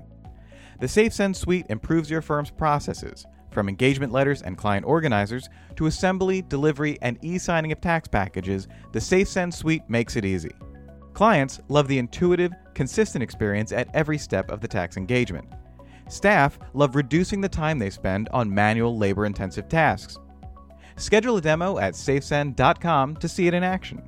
The 0.81 0.87
SafeSend 0.87 1.37
suite 1.37 1.66
improves 1.69 2.11
your 2.11 2.23
firm's 2.23 2.50
processes 2.50 3.26
from 3.54 3.69
engagement 3.69 4.12
letters 4.12 4.43
and 4.43 4.59
client 4.59 4.85
organizers 4.85 5.49
to 5.76 5.87
assembly, 5.87 6.43
delivery, 6.43 6.99
and 7.00 7.16
e 7.23 7.38
signing 7.38 7.73
of 7.73 7.81
tax 7.81 8.09
packages, 8.09 8.69
the 8.93 8.99
SafeSend 8.99 9.54
suite 9.54 9.88
makes 9.88 10.16
it 10.16 10.25
easy. 10.25 10.50
Clients 11.14 11.61
love 11.69 11.87
the 11.87 11.99
intuitive, 11.99 12.52
consistent 12.75 13.23
experience 13.23 13.71
at 13.71 13.88
every 13.95 14.19
step 14.19 14.50
of 14.50 14.61
the 14.61 14.69
tax 14.69 14.97
engagement. 14.97 15.47
Staff 16.09 16.59
love 16.75 16.97
reducing 16.97 17.40
the 17.40 17.49
time 17.49 17.78
they 17.78 17.88
spend 17.88 18.28
on 18.31 18.52
manual, 18.52 18.99
labor 18.99 19.25
intensive 19.25 19.69
tasks. 19.69 20.19
Schedule 20.97 21.38
a 21.38 21.40
demo 21.40 21.78
at 21.78 21.95
safesend.com 21.95 23.16
to 23.16 23.28
see 23.28 23.47
it 23.47 23.54
in 23.54 23.62
action. 23.62 24.02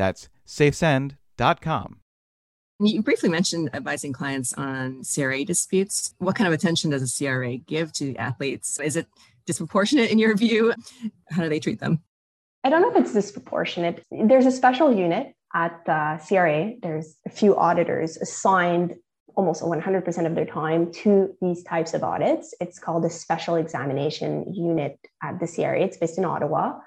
That's 0.00 0.30
safesend.com. 0.46 2.00
You 2.80 3.02
briefly 3.02 3.28
mentioned 3.28 3.68
advising 3.74 4.14
clients 4.14 4.54
on 4.54 5.02
CRA 5.04 5.44
disputes. 5.44 6.14
What 6.16 6.36
kind 6.36 6.48
of 6.48 6.54
attention 6.54 6.90
does 6.90 7.02
a 7.02 7.24
CRA 7.24 7.58
give 7.58 7.92
to 7.94 8.16
athletes? 8.16 8.80
Is 8.80 8.96
it 8.96 9.06
disproportionate 9.44 10.10
in 10.10 10.18
your 10.18 10.34
view? 10.34 10.72
How 11.30 11.42
do 11.42 11.50
they 11.50 11.60
treat 11.60 11.80
them? 11.80 12.00
I 12.64 12.70
don't 12.70 12.80
know 12.80 12.90
if 12.90 12.96
it's 12.96 13.12
disproportionate. 13.12 14.02
There's 14.10 14.46
a 14.46 14.50
special 14.50 14.90
unit 14.90 15.34
at 15.54 15.84
the 15.84 16.18
CRA. 16.26 16.72
There's 16.82 17.16
a 17.26 17.30
few 17.30 17.54
auditors 17.58 18.16
assigned 18.16 18.94
almost 19.36 19.62
100% 19.62 20.26
of 20.26 20.34
their 20.34 20.46
time 20.46 20.90
to 20.92 21.34
these 21.42 21.62
types 21.64 21.92
of 21.92 22.02
audits. 22.02 22.54
It's 22.58 22.78
called 22.78 23.04
a 23.04 23.10
special 23.10 23.56
examination 23.56 24.54
unit 24.54 24.98
at 25.22 25.38
the 25.40 25.46
CRA. 25.46 25.82
It's 25.82 25.98
based 25.98 26.16
in 26.16 26.24
Ottawa. 26.24 26.78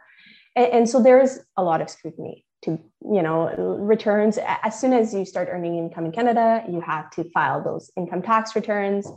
And, 0.56 0.74
and 0.74 0.90
so 0.90 1.00
there's 1.02 1.38
a 1.58 1.64
lot 1.64 1.80
of 1.80 1.92
scrutiny 1.92 2.44
to 2.64 2.80
you 3.02 3.22
know 3.22 3.54
returns. 3.80 4.38
As 4.64 4.80
soon 4.80 4.94
as 4.94 5.14
you 5.14 5.26
start 5.26 5.50
earning 5.52 5.78
income 5.78 6.06
in 6.06 6.12
canada 6.12 6.64
you 6.70 6.82
have 6.82 7.10
to 7.12 7.24
file 7.32 7.64
those 7.64 7.92
income 7.98 8.22
tax 8.22 8.56
returns 8.56 9.08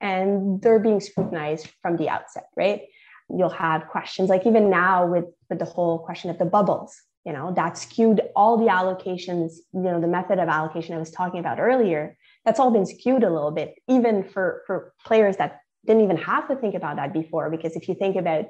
and 0.00 0.60
they're 0.62 0.78
being 0.78 1.00
scrutinized 1.00 1.68
from 1.82 1.96
the 1.96 2.08
outset 2.08 2.46
right? 2.56 2.82
You'll 3.28 3.48
have 3.48 3.88
questions 3.88 4.28
like 4.28 4.46
even 4.46 4.70
now 4.70 5.06
with, 5.06 5.24
with 5.50 5.58
the 5.58 5.64
whole 5.64 5.98
question 5.98 6.30
of 6.30 6.38
the 6.38 6.44
bubbles 6.44 6.94
you 7.26 7.32
know 7.32 7.52
that 7.54 7.76
skewed 7.76 8.22
all 8.36 8.56
the 8.56 8.66
allocations 8.66 9.54
you 9.74 9.82
know 9.82 10.00
the 10.00 10.06
method 10.06 10.38
of 10.38 10.48
allocation 10.48 10.94
i 10.94 10.98
was 10.98 11.10
talking 11.10 11.40
about 11.40 11.58
earlier 11.58 12.16
that's 12.44 12.60
all 12.60 12.70
been 12.70 12.86
skewed 12.86 13.24
a 13.24 13.30
little 13.30 13.50
bit 13.50 13.74
even 13.88 14.22
for 14.22 14.62
for 14.66 14.94
players 15.04 15.36
that 15.36 15.60
didn't 15.86 16.02
even 16.02 16.16
have 16.16 16.48
to 16.48 16.56
think 16.56 16.74
about 16.74 16.96
that 16.96 17.12
before 17.12 17.50
because 17.50 17.76
if 17.76 17.88
you 17.88 17.94
think 17.94 18.16
about 18.16 18.46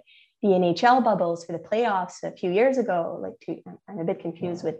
the 0.48 0.54
NHL 0.54 1.02
bubbles 1.02 1.44
for 1.44 1.52
the 1.52 1.58
playoffs 1.58 2.22
a 2.22 2.32
few 2.32 2.50
years 2.50 2.78
ago. 2.78 3.18
Like, 3.20 3.38
to, 3.42 3.62
I'm 3.88 3.98
a 3.98 4.04
bit 4.04 4.20
confused 4.20 4.64
with, 4.64 4.76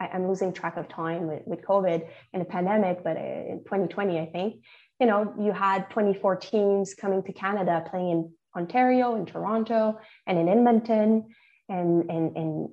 I, 0.00 0.08
am 0.12 0.28
losing 0.28 0.52
track 0.52 0.76
of 0.76 0.88
time 0.88 1.26
with, 1.26 1.42
with 1.46 1.62
COVID 1.62 2.06
and 2.32 2.40
the 2.40 2.46
pandemic, 2.46 3.04
but 3.04 3.16
uh, 3.16 3.20
in 3.20 3.60
2020, 3.64 4.18
I 4.18 4.26
think, 4.26 4.62
you 5.00 5.06
know, 5.06 5.34
you 5.38 5.52
had 5.52 5.90
24 5.90 6.36
teams 6.36 6.94
coming 6.94 7.22
to 7.24 7.32
Canada 7.32 7.84
playing 7.88 8.10
in 8.10 8.32
Ontario, 8.56 9.16
in 9.16 9.26
Toronto, 9.26 9.98
and 10.26 10.38
in 10.38 10.48
Edmonton, 10.48 11.26
and, 11.68 12.10
and, 12.10 12.36
and 12.36 12.68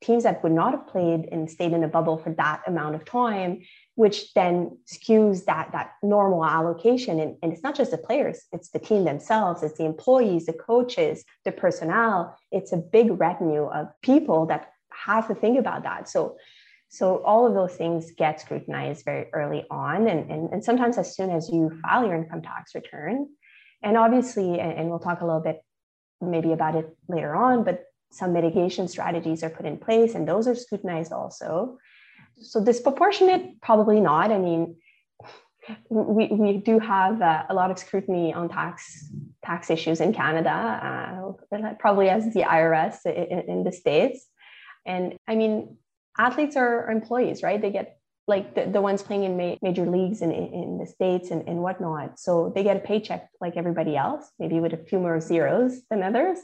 teams 0.00 0.24
that 0.24 0.42
would 0.42 0.52
not 0.52 0.72
have 0.72 0.86
played 0.86 1.28
and 1.30 1.50
stayed 1.50 1.72
in 1.72 1.84
a 1.84 1.88
bubble 1.88 2.18
for 2.18 2.32
that 2.34 2.62
amount 2.66 2.94
of 2.94 3.04
time 3.04 3.62
which 3.94 4.32
then 4.34 4.78
skews 4.86 5.44
that 5.44 5.70
that 5.72 5.92
normal 6.02 6.44
allocation. 6.44 7.20
And, 7.20 7.36
and 7.42 7.52
it's 7.52 7.62
not 7.62 7.74
just 7.74 7.90
the 7.90 7.98
players 7.98 8.42
it's 8.52 8.70
the 8.70 8.78
team 8.78 9.04
themselves 9.04 9.62
it's 9.62 9.78
the 9.78 9.84
employees 9.84 10.46
the 10.46 10.52
coaches 10.52 11.24
the 11.44 11.52
personnel. 11.52 12.36
It's 12.50 12.72
a 12.72 12.76
big 12.76 13.20
retinue 13.20 13.66
of 13.66 13.88
people 14.02 14.46
that 14.46 14.72
have 14.92 15.28
to 15.28 15.34
think 15.34 15.58
about 15.58 15.82
that. 15.84 16.08
So 16.08 16.36
so 16.88 17.22
all 17.22 17.46
of 17.46 17.54
those 17.54 17.74
things 17.74 18.10
get 18.10 18.40
scrutinized 18.40 19.04
very 19.04 19.26
early 19.32 19.64
on. 19.70 20.08
And, 20.08 20.28
and, 20.28 20.50
and 20.50 20.64
sometimes 20.64 20.98
as 20.98 21.14
soon 21.14 21.30
as 21.30 21.48
you 21.48 21.70
file 21.82 22.04
your 22.04 22.16
income 22.16 22.42
tax 22.42 22.74
return 22.74 23.28
and 23.82 23.96
obviously 23.96 24.58
and, 24.58 24.72
and 24.72 24.90
we'll 24.90 24.98
talk 24.98 25.20
a 25.20 25.26
little 25.26 25.40
bit 25.40 25.62
maybe 26.20 26.52
about 26.52 26.74
it 26.74 26.96
later 27.08 27.34
on 27.34 27.64
but 27.64 27.84
some 28.10 28.32
mitigation 28.32 28.88
strategies 28.88 29.42
are 29.42 29.50
put 29.50 29.66
in 29.66 29.76
place 29.76 30.14
and 30.14 30.26
those 30.26 30.48
are 30.48 30.54
scrutinized 30.54 31.12
also 31.12 31.78
so 32.40 32.62
disproportionate, 32.62 33.60
probably 33.60 34.00
not. 34.00 34.30
I 34.30 34.38
mean, 34.38 34.76
we, 35.88 36.28
we 36.28 36.56
do 36.56 36.78
have 36.78 37.20
uh, 37.20 37.44
a 37.48 37.54
lot 37.54 37.70
of 37.70 37.78
scrutiny 37.78 38.32
on 38.32 38.48
tax 38.48 39.08
tax 39.44 39.70
issues 39.70 40.00
in 40.00 40.12
Canada, 40.12 40.50
uh, 41.52 41.74
probably 41.78 42.08
as 42.08 42.32
the 42.34 42.42
IRS 42.42 43.06
in, 43.06 43.40
in, 43.48 43.64
the 43.64 43.72
states. 43.72 44.26
And 44.86 45.16
I 45.28 45.34
mean, 45.34 45.76
athletes 46.18 46.56
are 46.56 46.90
employees, 46.90 47.42
right? 47.42 47.60
They 47.60 47.70
get 47.70 47.98
like 48.26 48.54
the, 48.54 48.66
the 48.66 48.80
ones 48.80 49.02
playing 49.02 49.24
in 49.24 49.36
ma- 49.36 49.56
major 49.62 49.86
leagues 49.86 50.22
in, 50.22 50.32
in 50.32 50.78
the 50.78 50.86
states 50.86 51.30
and, 51.30 51.46
and 51.48 51.62
whatnot. 51.62 52.18
So 52.18 52.52
they 52.54 52.62
get 52.62 52.76
a 52.76 52.80
paycheck 52.80 53.28
like 53.40 53.56
everybody 53.56 53.96
else, 53.96 54.30
maybe 54.38 54.60
with 54.60 54.72
a 54.72 54.76
few 54.76 54.98
more 54.98 55.20
zeros 55.20 55.82
than 55.90 56.02
others. 56.02 56.38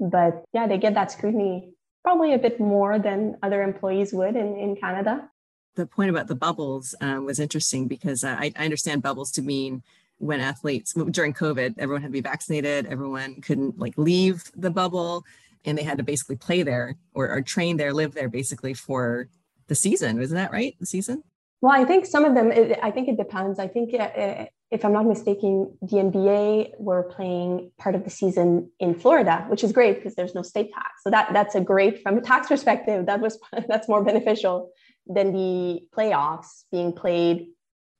But 0.00 0.44
yeah, 0.52 0.66
they 0.66 0.78
get 0.78 0.94
that 0.94 1.10
scrutiny 1.10 1.70
probably 2.04 2.32
a 2.32 2.38
bit 2.38 2.58
more 2.60 2.98
than 2.98 3.36
other 3.42 3.62
employees 3.62 4.12
would 4.12 4.36
in, 4.36 4.56
in 4.56 4.76
Canada. 4.76 5.28
The 5.76 5.86
point 5.86 6.10
about 6.10 6.26
the 6.26 6.34
bubbles 6.34 6.94
uh, 7.00 7.20
was 7.22 7.38
interesting 7.38 7.86
because 7.86 8.24
I, 8.24 8.52
I 8.56 8.64
understand 8.64 9.02
bubbles 9.02 9.30
to 9.32 9.42
mean 9.42 9.82
when 10.18 10.40
athletes 10.40 10.94
during 11.10 11.32
COVID, 11.32 11.74
everyone 11.78 12.02
had 12.02 12.08
to 12.08 12.12
be 12.12 12.20
vaccinated, 12.20 12.86
everyone 12.86 13.40
couldn't 13.40 13.78
like 13.78 13.94
leave 13.96 14.44
the 14.56 14.70
bubble, 14.70 15.24
and 15.64 15.78
they 15.78 15.82
had 15.82 15.98
to 15.98 16.04
basically 16.04 16.36
play 16.36 16.62
there 16.62 16.96
or, 17.14 17.30
or 17.30 17.42
train 17.42 17.76
there, 17.76 17.92
live 17.92 18.14
there 18.14 18.28
basically 18.28 18.74
for 18.74 19.28
the 19.68 19.74
season. 19.74 20.20
Isn't 20.20 20.36
that 20.36 20.52
right? 20.52 20.74
The 20.80 20.86
season? 20.86 21.22
Well, 21.60 21.72
I 21.72 21.84
think 21.84 22.06
some 22.06 22.24
of 22.24 22.34
them, 22.34 22.52
it, 22.52 22.78
I 22.82 22.90
think 22.90 23.08
it 23.08 23.16
depends. 23.16 23.58
I 23.58 23.66
think 23.66 23.92
uh, 23.92 24.46
if 24.70 24.84
I'm 24.84 24.92
not 24.92 25.06
mistaken, 25.06 25.76
the 25.82 25.96
NBA 25.96 26.78
were 26.78 27.04
playing 27.04 27.72
part 27.78 27.94
of 27.94 28.04
the 28.04 28.10
season 28.10 28.70
in 28.78 28.94
Florida, 28.94 29.44
which 29.48 29.64
is 29.64 29.72
great 29.72 29.96
because 29.96 30.14
there's 30.14 30.34
no 30.34 30.42
state 30.42 30.70
tax. 30.72 31.02
So 31.02 31.10
that 31.10 31.30
that's 31.32 31.54
a 31.54 31.60
great 31.60 32.02
from 32.02 32.18
a 32.18 32.20
tax 32.20 32.48
perspective. 32.48 33.06
That 33.06 33.20
was 33.20 33.38
that's 33.68 33.88
more 33.88 34.04
beneficial 34.04 34.70
than 35.06 35.32
the 35.32 35.80
playoffs 35.96 36.64
being 36.70 36.92
played 36.92 37.48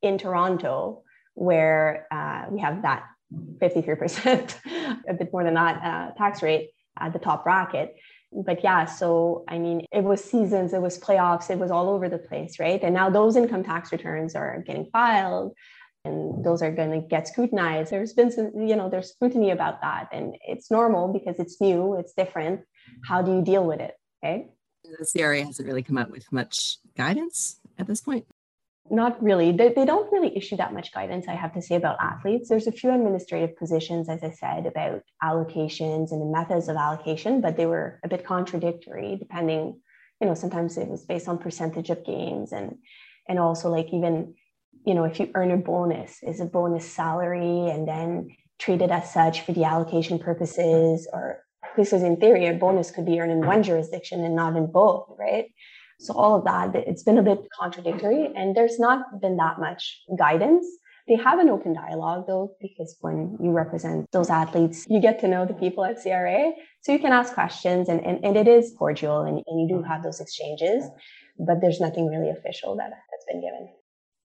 in 0.02 0.18
Toronto, 0.18 1.02
where 1.34 2.06
uh, 2.12 2.44
we 2.50 2.60
have 2.60 2.82
that 2.82 3.04
53%, 3.60 4.54
a 5.08 5.14
bit 5.14 5.32
more 5.32 5.42
than 5.42 5.54
that 5.54 5.82
uh, 5.82 6.10
tax 6.16 6.42
rate 6.42 6.70
at 6.98 7.12
the 7.12 7.18
top 7.18 7.44
bracket. 7.44 7.96
But 8.32 8.62
yeah, 8.62 8.84
so 8.84 9.44
I 9.48 9.58
mean, 9.58 9.86
it 9.92 10.04
was 10.04 10.22
seasons, 10.22 10.72
it 10.72 10.82
was 10.82 10.98
playoffs, 10.98 11.50
it 11.50 11.58
was 11.58 11.70
all 11.70 11.88
over 11.88 12.08
the 12.08 12.18
place, 12.18 12.58
right? 12.58 12.82
And 12.82 12.94
now 12.94 13.10
those 13.10 13.36
income 13.36 13.64
tax 13.64 13.90
returns 13.92 14.34
are 14.34 14.62
getting 14.66 14.86
filed 14.92 15.54
and 16.04 16.44
those 16.44 16.62
are 16.62 16.70
going 16.70 16.90
to 16.90 17.06
get 17.06 17.28
scrutinized. 17.28 17.90
There's 17.90 18.12
been 18.12 18.30
some, 18.30 18.52
you 18.54 18.76
know, 18.76 18.88
there's 18.88 19.10
scrutiny 19.10 19.50
about 19.50 19.80
that, 19.82 20.08
and 20.12 20.36
it's 20.46 20.70
normal 20.70 21.12
because 21.12 21.38
it's 21.38 21.60
new, 21.60 21.94
it's 21.94 22.12
different. 22.12 22.62
How 23.04 23.22
do 23.22 23.34
you 23.34 23.42
deal 23.42 23.64
with 23.64 23.80
it? 23.80 23.94
Okay. 24.24 24.48
The 24.84 25.06
CRA 25.12 25.44
hasn't 25.44 25.68
really 25.68 25.82
come 25.82 25.98
out 25.98 26.10
with 26.10 26.30
much 26.32 26.78
guidance 26.96 27.60
at 27.78 27.86
this 27.86 28.00
point. 28.00 28.26
Not 28.90 29.22
really. 29.22 29.52
They, 29.52 29.72
they 29.72 29.84
don't 29.84 30.10
really 30.12 30.36
issue 30.36 30.56
that 30.56 30.72
much 30.72 30.92
guidance, 30.92 31.26
I 31.28 31.34
have 31.34 31.52
to 31.54 31.62
say, 31.62 31.74
about 31.74 31.98
athletes. 32.00 32.48
There's 32.48 32.66
a 32.66 32.72
few 32.72 32.90
administrative 32.90 33.56
positions, 33.56 34.08
as 34.08 34.22
I 34.22 34.30
said, 34.30 34.66
about 34.66 35.02
allocations 35.22 36.12
and 36.12 36.20
the 36.20 36.26
methods 36.26 36.68
of 36.68 36.76
allocation, 36.76 37.40
but 37.40 37.56
they 37.56 37.66
were 37.66 38.00
a 38.04 38.08
bit 38.08 38.24
contradictory 38.24 39.16
depending, 39.18 39.80
you 40.20 40.26
know, 40.26 40.34
sometimes 40.34 40.76
it 40.78 40.88
was 40.88 41.04
based 41.04 41.28
on 41.28 41.38
percentage 41.38 41.90
of 41.90 42.04
games 42.04 42.52
and 42.52 42.78
and 43.28 43.38
also 43.38 43.68
like 43.68 43.92
even 43.92 44.34
you 44.84 44.94
know, 44.94 45.04
if 45.04 45.20
you 45.20 45.30
earn 45.34 45.50
a 45.50 45.56
bonus, 45.56 46.22
is 46.22 46.40
a 46.40 46.46
bonus 46.46 46.90
salary 46.90 47.68
and 47.68 47.86
then 47.86 48.30
treated 48.58 48.90
as 48.90 49.12
such 49.12 49.42
for 49.42 49.52
the 49.52 49.64
allocation 49.64 50.18
purposes, 50.18 51.06
or 51.12 51.44
because 51.76 52.02
in 52.02 52.16
theory, 52.16 52.46
a 52.46 52.54
bonus 52.54 52.90
could 52.90 53.04
be 53.04 53.20
earned 53.20 53.32
in 53.32 53.46
one 53.46 53.62
jurisdiction 53.62 54.24
and 54.24 54.34
not 54.34 54.56
in 54.56 54.70
both, 54.70 55.14
right? 55.18 55.46
So 55.98 56.14
all 56.14 56.36
of 56.36 56.44
that, 56.44 56.74
it's 56.74 57.02
been 57.02 57.18
a 57.18 57.22
bit 57.22 57.40
contradictory, 57.58 58.30
and 58.34 58.56
there's 58.56 58.78
not 58.78 59.20
been 59.20 59.36
that 59.36 59.58
much 59.58 60.00
guidance. 60.16 60.66
They 61.08 61.16
have 61.16 61.38
an 61.38 61.48
open 61.48 61.72
dialogue 61.72 62.26
though, 62.26 62.54
because 62.60 62.96
when 63.00 63.36
you 63.42 63.50
represent 63.50 64.06
those 64.12 64.28
athletes, 64.30 64.86
you 64.88 65.00
get 65.00 65.18
to 65.20 65.28
know 65.28 65.46
the 65.46 65.54
people 65.54 65.84
at 65.84 66.00
CRA. 66.02 66.52
So 66.82 66.92
you 66.92 66.98
can 66.98 67.12
ask 67.12 67.32
questions 67.32 67.88
and, 67.88 68.04
and, 68.04 68.22
and 68.22 68.36
it 68.36 68.46
is 68.46 68.74
cordial 68.78 69.22
and, 69.22 69.42
and 69.46 69.60
you 69.60 69.76
do 69.76 69.82
have 69.82 70.02
those 70.02 70.20
exchanges, 70.20 70.84
but 71.38 71.60
there's 71.62 71.80
nothing 71.80 72.06
really 72.06 72.28
official 72.28 72.76
that, 72.76 72.90
that's 72.90 73.24
been 73.26 73.40
given 73.40 73.70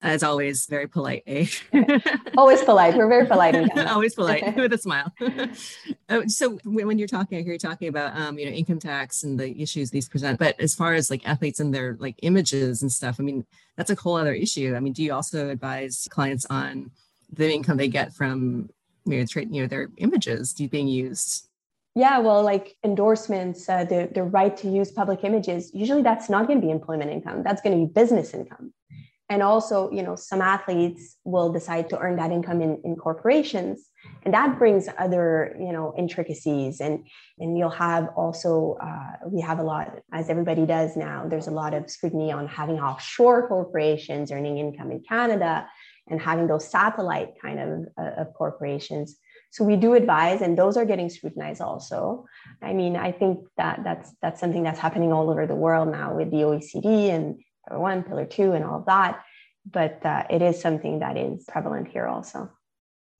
as 0.03 0.21
always, 0.21 0.65
very 0.65 0.87
polite. 0.87 1.23
Eh? 1.25 1.47
always 2.37 2.61
polite. 2.61 2.95
We're 2.95 3.07
very 3.07 3.25
polite. 3.25 3.55
always 3.87 4.13
polite 4.13 4.55
with 4.57 4.73
a 4.73 4.77
smile. 4.77 5.11
oh, 6.09 6.27
so 6.27 6.59
when 6.65 6.99
you're 6.99 7.07
talking, 7.07 7.37
I 7.37 7.41
hear 7.41 7.53
you 7.53 7.59
talking 7.59 7.87
about, 7.87 8.15
um, 8.15 8.37
you 8.37 8.45
know, 8.45 8.51
income 8.51 8.79
tax 8.79 9.23
and 9.23 9.39
the 9.39 9.59
issues 9.61 9.89
these 9.89 10.09
present. 10.09 10.39
But 10.39 10.59
as 10.59 10.75
far 10.75 10.93
as 10.93 11.09
like 11.09 11.27
athletes 11.27 11.61
and 11.61 11.73
their 11.73 11.95
like 11.99 12.15
images 12.21 12.81
and 12.81 12.91
stuff, 12.91 13.15
I 13.19 13.23
mean, 13.23 13.45
that's 13.77 13.89
a 13.89 13.95
whole 13.95 14.17
other 14.17 14.33
issue. 14.33 14.75
I 14.75 14.81
mean, 14.81 14.93
do 14.93 15.01
you 15.01 15.13
also 15.13 15.49
advise 15.49 16.07
clients 16.11 16.45
on 16.49 16.91
the 17.31 17.51
income 17.51 17.77
they 17.77 17.87
get 17.87 18.13
from 18.13 18.69
you 19.05 19.19
know, 19.19 19.25
tra- 19.25 19.45
you 19.45 19.61
know 19.61 19.67
their 19.67 19.89
images 19.97 20.53
being 20.53 20.87
used? 20.87 21.47
Yeah, 21.95 22.17
well, 22.19 22.41
like 22.41 22.75
endorsements, 22.83 23.69
uh, 23.69 23.85
the, 23.85 24.09
the 24.13 24.23
right 24.23 24.57
to 24.57 24.67
use 24.67 24.91
public 24.91 25.23
images, 25.23 25.69
usually 25.75 26.01
that's 26.01 26.27
not 26.27 26.47
going 26.47 26.59
to 26.59 26.65
be 26.65 26.71
employment 26.71 27.11
income. 27.11 27.43
That's 27.43 27.61
going 27.61 27.79
to 27.79 27.85
be 27.85 27.93
business 27.93 28.33
income 28.33 28.73
and 29.33 29.41
also 29.41 29.91
you 29.91 30.03
know 30.03 30.15
some 30.15 30.41
athletes 30.41 31.17
will 31.23 31.51
decide 31.51 31.89
to 31.89 31.97
earn 31.97 32.15
that 32.17 32.31
income 32.31 32.61
in, 32.61 32.79
in 32.83 32.95
corporations. 32.95 33.89
And 34.23 34.33
that 34.33 34.59
brings 34.59 34.87
other 35.05 35.55
you 35.59 35.73
know 35.75 35.93
intricacies. 35.97 36.79
And 36.79 36.95
and 37.39 37.57
you'll 37.57 37.79
have 37.87 38.09
also 38.15 38.77
uh, 38.87 39.13
we 39.27 39.41
have 39.41 39.59
a 39.59 39.63
lot 39.63 39.85
as 40.11 40.29
everybody 40.29 40.65
does 40.65 40.95
now 40.95 41.17
there's 41.27 41.47
a 41.47 41.57
lot 41.63 41.73
of 41.73 41.89
scrutiny 41.89 42.31
on 42.31 42.45
having 42.47 42.77
offshore 42.79 43.47
corporations 43.47 44.31
earning 44.31 44.57
income 44.59 44.91
in 44.91 44.99
canada 45.11 45.67
and 46.09 46.21
having 46.21 46.47
those 46.47 46.69
satellite 46.69 47.29
kind 47.41 47.59
of, 47.65 47.69
uh, 48.01 48.21
of 48.21 48.33
corporations. 48.33 49.17
So 49.51 49.63
we 49.63 49.77
do 49.77 49.93
advise 49.93 50.41
and 50.41 50.57
those 50.57 50.75
are 50.75 50.85
getting 50.91 51.09
scrutinized 51.09 51.61
also. 51.61 52.25
I 52.61 52.73
mean 52.79 52.93
i 53.09 53.11
think 53.19 53.35
that 53.61 53.75
that's 53.87 54.07
that's 54.21 54.39
something 54.43 54.63
that's 54.67 54.83
happening 54.85 55.11
all 55.15 55.27
over 55.31 55.45
the 55.47 55.61
world 55.65 55.89
now 55.99 56.07
with 56.17 56.29
the 56.29 56.41
oecd 56.47 56.85
and 57.15 57.25
pillar 57.67 57.79
one 57.79 58.03
pillar 58.03 58.25
two 58.25 58.53
and 58.53 58.65
all 58.65 58.79
of 58.79 58.85
that 58.85 59.23
but 59.71 60.05
uh, 60.05 60.23
it 60.29 60.41
is 60.41 60.59
something 60.59 60.99
that 60.99 61.17
is 61.17 61.45
prevalent 61.45 61.87
here 61.87 62.07
also 62.07 62.51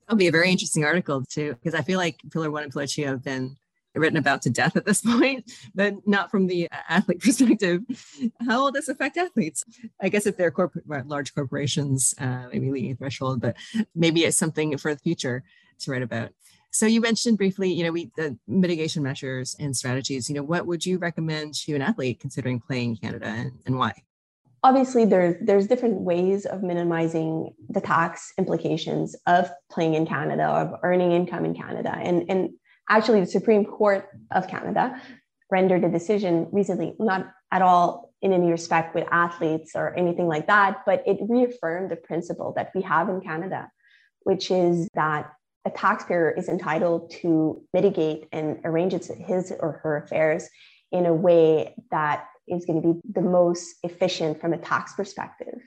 That'll 0.07 0.17
be 0.17 0.27
a 0.27 0.31
very 0.31 0.51
interesting 0.51 0.83
article 0.83 1.23
too, 1.25 1.53
because 1.53 1.73
I 1.73 1.81
feel 1.81 1.97
like 1.97 2.19
Pillar 2.31 2.51
One 2.51 2.63
and 2.63 2.71
Pillar 2.71 2.87
Two 2.87 3.05
have 3.05 3.23
been 3.23 3.55
written 3.95 4.17
about 4.17 4.41
to 4.41 4.49
death 4.49 4.75
at 4.75 4.85
this 4.85 5.01
point, 5.05 5.51
but 5.73 5.95
not 6.05 6.31
from 6.31 6.47
the 6.47 6.67
athlete 6.89 7.19
perspective. 7.21 7.81
How 8.45 8.63
will 8.63 8.71
this 8.71 8.89
affect 8.89 9.17
athletes? 9.17 9.63
I 10.01 10.09
guess 10.09 10.25
if 10.25 10.35
they're 10.35 10.51
corporate, 10.51 11.07
large 11.07 11.33
corporations, 11.33 12.13
uh, 12.17 12.47
maybe 12.51 12.71
leading 12.71 12.95
threshold, 12.97 13.41
but 13.41 13.55
maybe 13.95 14.23
it's 14.23 14.37
something 14.37 14.77
for 14.77 14.93
the 14.93 14.99
future 14.99 15.43
to 15.79 15.91
write 15.91 16.01
about. 16.01 16.29
So 16.71 16.87
you 16.87 17.01
mentioned 17.01 17.37
briefly, 17.37 17.71
you 17.71 17.83
know, 17.83 17.91
we 17.91 18.11
the 18.17 18.37
mitigation 18.47 19.03
measures 19.03 19.55
and 19.59 19.75
strategies. 19.75 20.27
You 20.27 20.35
know, 20.35 20.43
what 20.43 20.65
would 20.65 20.85
you 20.85 20.97
recommend 20.97 21.53
to 21.65 21.75
an 21.75 21.83
athlete 21.83 22.19
considering 22.19 22.59
playing 22.59 22.97
Canada 22.97 23.27
and, 23.27 23.59
and 23.65 23.77
why? 23.77 23.93
Obviously 24.63 25.05
there's 25.05 25.35
there's 25.41 25.67
different 25.67 26.01
ways 26.01 26.45
of 26.45 26.63
minimizing 26.63 27.53
the 27.69 27.81
tax 27.81 28.33
implications 28.37 29.15
of 29.27 29.51
playing 29.69 29.93
in 29.93 30.05
Canada 30.05 30.45
of 30.45 30.79
earning 30.83 31.11
income 31.11 31.45
in 31.45 31.53
Canada. 31.53 31.93
And 31.95 32.29
and 32.29 32.49
actually 32.89 33.19
the 33.19 33.27
Supreme 33.27 33.65
Court 33.65 34.07
of 34.31 34.47
Canada 34.47 34.99
rendered 35.51 35.83
a 35.83 35.89
decision 35.89 36.47
recently 36.51 36.95
not 36.99 37.31
at 37.51 37.61
all 37.61 38.13
in 38.21 38.31
any 38.31 38.49
respect 38.49 38.95
with 38.95 39.05
athletes 39.11 39.73
or 39.75 39.93
anything 39.95 40.27
like 40.27 40.47
that 40.47 40.81
but 40.85 41.03
it 41.05 41.17
reaffirmed 41.21 41.91
the 41.91 41.95
principle 41.95 42.53
that 42.55 42.71
we 42.73 42.81
have 42.81 43.09
in 43.09 43.21
Canada 43.21 43.69
which 44.21 44.49
is 44.49 44.87
that 44.95 45.31
a 45.65 45.69
taxpayer 45.69 46.31
is 46.31 46.49
entitled 46.49 47.11
to 47.11 47.61
mitigate 47.73 48.27
and 48.31 48.59
arrange 48.63 48.93
his 48.93 49.53
or 49.59 49.79
her 49.83 49.97
affairs 49.97 50.49
in 50.91 51.05
a 51.05 51.13
way 51.13 51.75
that 51.91 52.25
is 52.47 52.65
going 52.65 52.81
to 52.81 52.93
be 52.93 52.99
the 53.13 53.21
most 53.21 53.75
efficient 53.83 54.39
from 54.39 54.53
a 54.53 54.57
tax 54.57 54.93
perspective. 54.93 55.59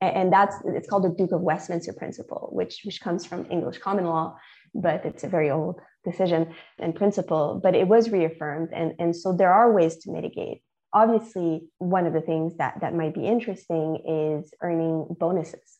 And 0.00 0.32
that's 0.32 0.54
it's 0.64 0.88
called 0.88 1.04
the 1.04 1.08
Duke 1.10 1.32
of 1.32 1.40
Westminster 1.40 1.92
principle, 1.92 2.50
which 2.52 2.82
which 2.84 3.00
comes 3.00 3.26
from 3.26 3.46
English 3.50 3.78
common 3.78 4.06
law, 4.06 4.36
but 4.72 5.04
it's 5.04 5.24
a 5.24 5.28
very 5.28 5.50
old 5.50 5.80
decision 6.04 6.54
and 6.78 6.94
principle. 6.94 7.60
But 7.60 7.74
it 7.74 7.88
was 7.88 8.10
reaffirmed, 8.10 8.68
and, 8.72 8.94
and 9.00 9.16
so 9.16 9.32
there 9.32 9.52
are 9.52 9.72
ways 9.72 9.96
to 9.98 10.12
mitigate. 10.12 10.62
Obviously, 10.92 11.68
one 11.78 12.06
of 12.06 12.12
the 12.12 12.20
things 12.20 12.56
that 12.58 12.80
that 12.80 12.94
might 12.94 13.12
be 13.12 13.26
interesting 13.26 13.88
is 14.06 14.52
earning 14.62 15.06
bonuses. 15.18 15.78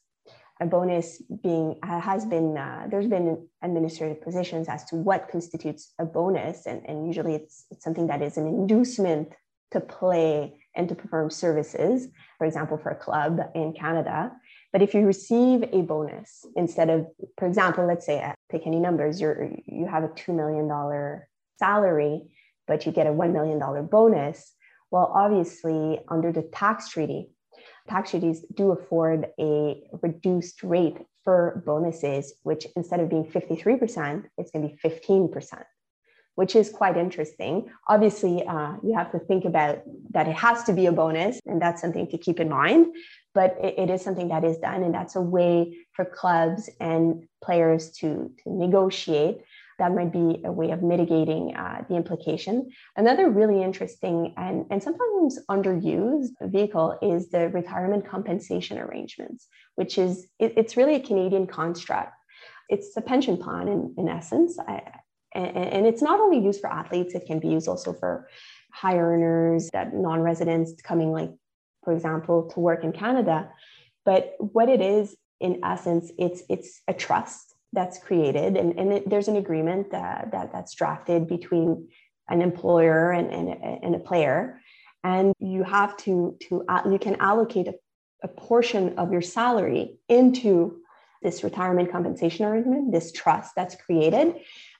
A 0.61 0.67
bonus 0.67 1.23
being 1.45 1.79
has 1.85 2.27
been 2.27 2.59
uh, 2.59 2.89
there's 2.91 3.07
been 3.07 3.47
administrative 3.63 4.21
positions 4.21 4.69
as 4.69 4.85
to 4.87 4.97
what 4.97 5.29
constitutes 5.31 5.93
a 6.01 6.05
bonus, 6.05 6.67
and, 6.67 6.83
and 6.87 7.07
usually 7.07 7.37
it's, 7.37 7.67
it's 7.71 7.85
something 7.85 8.09
that 8.09 8.21
is 8.21 8.37
an 8.37 8.49
inducement 8.49 9.33
to 9.73 9.81
play 9.81 10.55
and 10.75 10.89
to 10.89 10.95
perform 10.95 11.31
services, 11.31 12.09
for 12.39 12.47
example, 12.47 12.79
for 12.79 12.91
a 12.91 12.95
club 12.95 13.41
in 13.55 13.73
Canada. 13.73 14.33
But 14.73 14.83
if 14.83 14.95
you 14.95 15.05
receive 15.05 15.65
a 15.73 15.83
bonus 15.83 16.45
instead 16.57 16.91
of, 16.91 17.07
for 17.39 17.47
example, 17.47 17.87
let's 17.87 18.07
say 18.07 18.23
uh, 18.23 18.35
pick 18.51 18.67
any 18.67 18.79
numbers, 18.79 19.21
you're 19.21 19.51
you 19.67 19.87
have 19.87 20.05
a 20.05 20.09
two 20.15 20.33
million 20.33 20.69
dollar 20.69 21.29
salary, 21.59 22.23
but 22.67 22.87
you 22.87 22.93
get 22.93 23.07
a 23.07 23.13
one 23.13 23.33
million 23.33 23.59
dollar 23.59 23.83
bonus. 23.83 24.53
Well, 24.91 25.11
obviously, 25.15 26.01
under 26.09 26.33
the 26.33 26.43
tax 26.43 26.91
treaty, 26.91 27.31
tax 27.89 28.11
treaties 28.11 28.45
do 28.55 28.73
afford 28.73 29.27
a 29.39 29.83
reduced 30.03 30.63
rate 30.63 30.99
for 31.25 31.63
bonuses, 31.67 32.35
which 32.43 32.67
instead 32.75 33.01
of 33.01 33.11
being 33.11 33.25
53%, 33.25 34.25
it's 34.39 34.51
going 34.51 34.67
to 34.67 34.75
be 34.75 34.89
15% 34.89 35.63
which 36.39 36.55
is 36.55 36.71
quite 36.71 36.97
interesting. 36.97 37.69
Obviously, 37.89 38.47
uh, 38.47 38.75
you 38.85 38.95
have 38.95 39.11
to 39.11 39.19
think 39.19 39.45
about 39.45 39.83
that 40.11 40.29
it 40.29 40.37
has 40.37 40.63
to 40.63 40.73
be 40.73 40.87
a 40.87 40.93
bonus, 40.93 41.41
and 41.47 41.61
that's 41.61 41.81
something 41.81 42.07
to 42.07 42.17
keep 42.17 42.39
in 42.39 42.49
mind. 42.49 42.95
But 43.35 43.57
it, 43.61 43.75
it 43.77 43.91
is 43.91 44.03
something 44.03 44.29
that 44.29 44.45
is 44.45 44.57
done, 44.59 44.85
and 44.85 44.95
that's 44.95 45.17
a 45.17 45.21
way 45.21 45.77
for 45.95 46.05
clubs 46.05 46.71
and 46.79 47.27
players 47.43 47.91
to, 47.99 48.31
to 48.45 48.45
negotiate. 48.47 49.41
That 49.81 49.93
might 49.93 50.13
be 50.13 50.41
a 50.45 50.53
way 50.53 50.71
of 50.71 50.81
mitigating 50.81 51.57
uh, 51.57 51.83
the 51.89 51.97
implication. 51.97 52.71
Another 52.97 53.29
really 53.31 53.61
interesting 53.61 54.33
and, 54.37 54.65
and 54.71 54.81
sometimes 54.81 55.41
underused 55.51 56.35
vehicle 56.41 57.01
is 57.03 57.31
the 57.31 57.49
retirement 57.49 58.07
compensation 58.09 58.79
arrangements, 58.79 59.49
which 59.75 59.99
is 59.99 60.29
it, 60.39 60.53
it's 60.57 60.77
really 60.77 60.95
a 60.95 61.01
Canadian 61.01 61.49
construct 61.49 62.15
it's 62.69 62.95
a 62.97 63.01
pension 63.01 63.37
plan 63.39 63.67
in, 63.67 63.95
in 63.97 64.09
essence. 64.09 64.59
I, 64.59 64.83
and, 65.35 65.57
and 65.57 65.87
it's 65.87 66.03
not 66.03 66.21
only 66.21 66.39
used 66.39 66.61
for 66.61 66.71
athletes, 66.71 67.15
it 67.15 67.27
can 67.27 67.39
be 67.39 67.49
used 67.49 67.69
also 67.69 67.93
for 67.93 68.29
high 68.73 68.99
earners, 68.99 69.71
that 69.73 69.95
non-residents 69.95 70.81
coming 70.83 71.13
like, 71.13 71.33
for 71.85 71.93
example, 71.93 72.51
to 72.55 72.61
work 72.61 72.85
in 72.85 72.93
Canada. 72.93 73.51
But 74.05 74.35
what 74.39 74.69
it 74.69 74.81
is, 74.81 75.17
in 75.41 75.61
essence, 75.65 76.11
it's 76.19 76.43
it's 76.49 76.81
a 76.89 76.95
trust 76.95 77.55
that's 77.73 77.99
created, 77.99 78.57
and, 78.57 78.79
and 78.79 78.93
it, 78.93 79.11
there's 79.11 79.29
an 79.29 79.37
agreement 79.37 79.91
that, 79.91 80.31
that 80.33 80.53
that's 80.53 80.75
drafted 80.75 81.29
between 81.29 81.89
an 82.29 82.41
employer 82.41 83.13
and, 83.13 83.31
and, 83.31 83.49
and 83.85 83.95
a 83.95 83.99
player, 83.99 84.61
and 85.05 85.35
you 85.39 85.63
have 85.63 85.97
to 85.99 86.37
to 86.41 86.65
you 86.91 86.99
can 86.99 87.17
allocate 87.21 87.69
a, 87.69 87.75
a 88.23 88.29
portion 88.29 88.99
of 88.99 89.13
your 89.13 89.23
salary 89.23 89.99
into 90.09 90.81
this 91.23 91.45
retirement 91.45 91.91
compensation 91.91 92.47
arrangement, 92.47 92.93
this 92.93 93.13
trust 93.13 93.55
that's 93.55 93.75
created, 93.75 94.37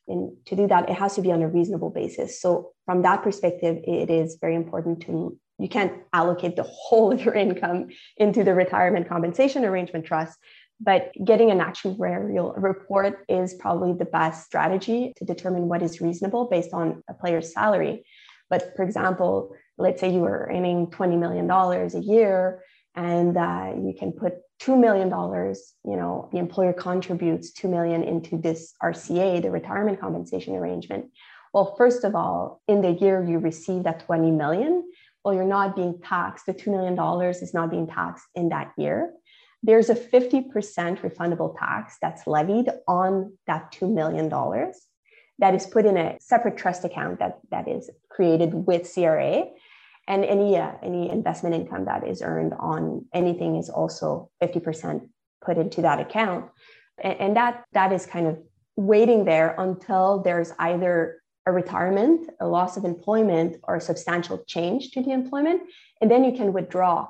and 0.09 0.33
to 0.47 0.57
do 0.57 0.67
that, 0.67 0.89
it 0.89 0.95
has 0.97 1.15
to 1.17 1.23
be 1.23 1.33
on 1.33 1.43
a 1.43 1.49
reasonable 1.49 1.91
basis. 1.91 2.41
So, 2.41 2.73
from 2.87 3.03
that 3.03 3.23
perspective, 3.23 3.79
it 3.85 4.11
is 4.11 4.39
very 4.41 4.55
important 4.55 5.03
to 5.03 5.39
you 5.59 5.69
can't 5.69 5.93
allocate 6.13 6.57
the 6.57 6.63
whole 6.69 7.13
of 7.13 7.25
your 7.25 7.35
income 7.35 7.89
into 8.17 8.45
the 8.45 8.55
retirement 8.55 9.09
compensation 9.09 9.65
arrangement 9.65 10.07
trust, 10.07 10.39
but 10.81 11.11
getting 11.25 11.51
an 11.51 11.59
actuarial 11.59 12.55
report 12.57 13.25
is 13.29 13.55
probably 13.55 13.93
the 13.93 14.05
best 14.05 14.47
strategy 14.47 15.13
to 15.17 15.25
determine 15.25 15.69
what 15.69 15.83
is 15.83 16.01
reasonable 16.01 16.49
based 16.49 16.73
on 16.73 17.03
a 17.09 17.15
player's 17.15 17.53
salary. 17.53 18.05
But 18.49 18.73
for 18.77 18.85
example, 18.85 19.55
let's 19.77 20.01
say 20.01 20.13
you 20.13 20.21
were 20.21 20.49
earning 20.51 20.87
$20 20.89 21.19
million 21.19 21.51
a 21.51 21.99
year 22.01 22.63
and 22.95 23.37
uh, 23.37 23.73
you 23.77 23.95
can 23.99 24.13
put 24.13 24.35
$2 24.63 24.79
million, 24.79 25.09
you 25.85 25.97
know, 25.97 26.29
the 26.33 26.39
employer 26.39 26.73
contributes 26.73 27.53
2 27.53 27.69
million 27.69 28.03
into 28.03 28.37
this 28.37 28.75
RCA, 28.83 29.41
the 29.43 29.51
retirement 29.51 30.01
compensation 30.01 30.57
arrangement. 30.57 31.07
Well, 31.55 31.75
first 31.77 32.05
of 32.05 32.15
all, 32.15 32.61
in 32.69 32.83
the 32.83 32.93
year 32.93 33.23
you 33.23 33.39
receive 33.39 33.85
that 33.85 34.01
20 34.01 34.31
million, 34.33 34.91
well, 35.25 35.35
you're 35.35 35.45
not 35.45 35.77
being 35.77 36.01
taxed. 36.03 36.47
The 36.47 36.55
$2 36.55 36.69
million 36.69 37.31
is 37.31 37.55
not 37.55 37.71
being 37.71 37.87
taxed 37.87 38.27
in 38.35 38.49
that 38.51 38.73
year. 38.77 39.13
There's 39.63 39.91
a 39.91 39.95
50% 39.95 40.53
refundable 40.53 41.57
tax 41.59 41.97
that's 42.01 42.27
levied 42.27 42.69
on 42.87 43.33
that 43.47 43.73
$2 43.73 43.93
million 43.93 44.29
that 45.41 45.55
is 45.55 45.67
put 45.67 45.87
in 45.87 45.97
a 45.97 46.17
separate 46.21 46.57
trust 46.57 46.85
account 46.85 47.19
that, 47.21 47.39
that 47.51 47.69
is 47.69 47.91
created 48.09 48.53
with 48.67 48.93
CRA 48.93 49.45
and 50.09 50.25
any 50.25 50.57
uh, 50.57 50.73
any 50.83 51.11
investment 51.11 51.55
income 51.55 51.85
that 51.85 52.05
is 52.09 52.23
earned 52.23 52.55
on 52.59 53.05
anything 53.13 53.57
is 53.57 53.69
also 53.69 54.31
50% 54.43 55.07
put 55.45 55.59
into 55.59 55.83
that 55.83 56.01
account. 56.01 56.51
And, 57.01 57.21
and 57.21 57.37
that 57.37 57.65
that 57.73 57.93
is 57.93 58.07
kind 58.07 58.27
of 58.27 58.39
waiting 58.75 59.25
there 59.25 59.55
until 59.59 60.23
there's 60.23 60.53
either 60.59 61.23
a 61.47 61.53
retirement 61.53 62.29
a 62.41 62.49
loss 62.49 62.77
of 62.77 62.85
employment 62.85 63.57
or 63.65 63.77
a 63.77 63.81
substantial 63.81 64.39
change 64.47 64.91
to 64.93 65.03
the 65.03 65.13
employment 65.13 65.63
and 66.01 66.11
then 66.11 66.25
you 66.25 66.33
can 66.33 66.53
withdraw 66.53 67.09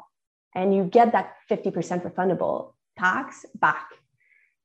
and 0.54 0.74
you 0.74 0.84
get 0.84 1.12
that 1.12 1.34
50% 1.50 1.72
refundable 2.02 2.72
tax 2.98 3.44
back. 3.54 3.86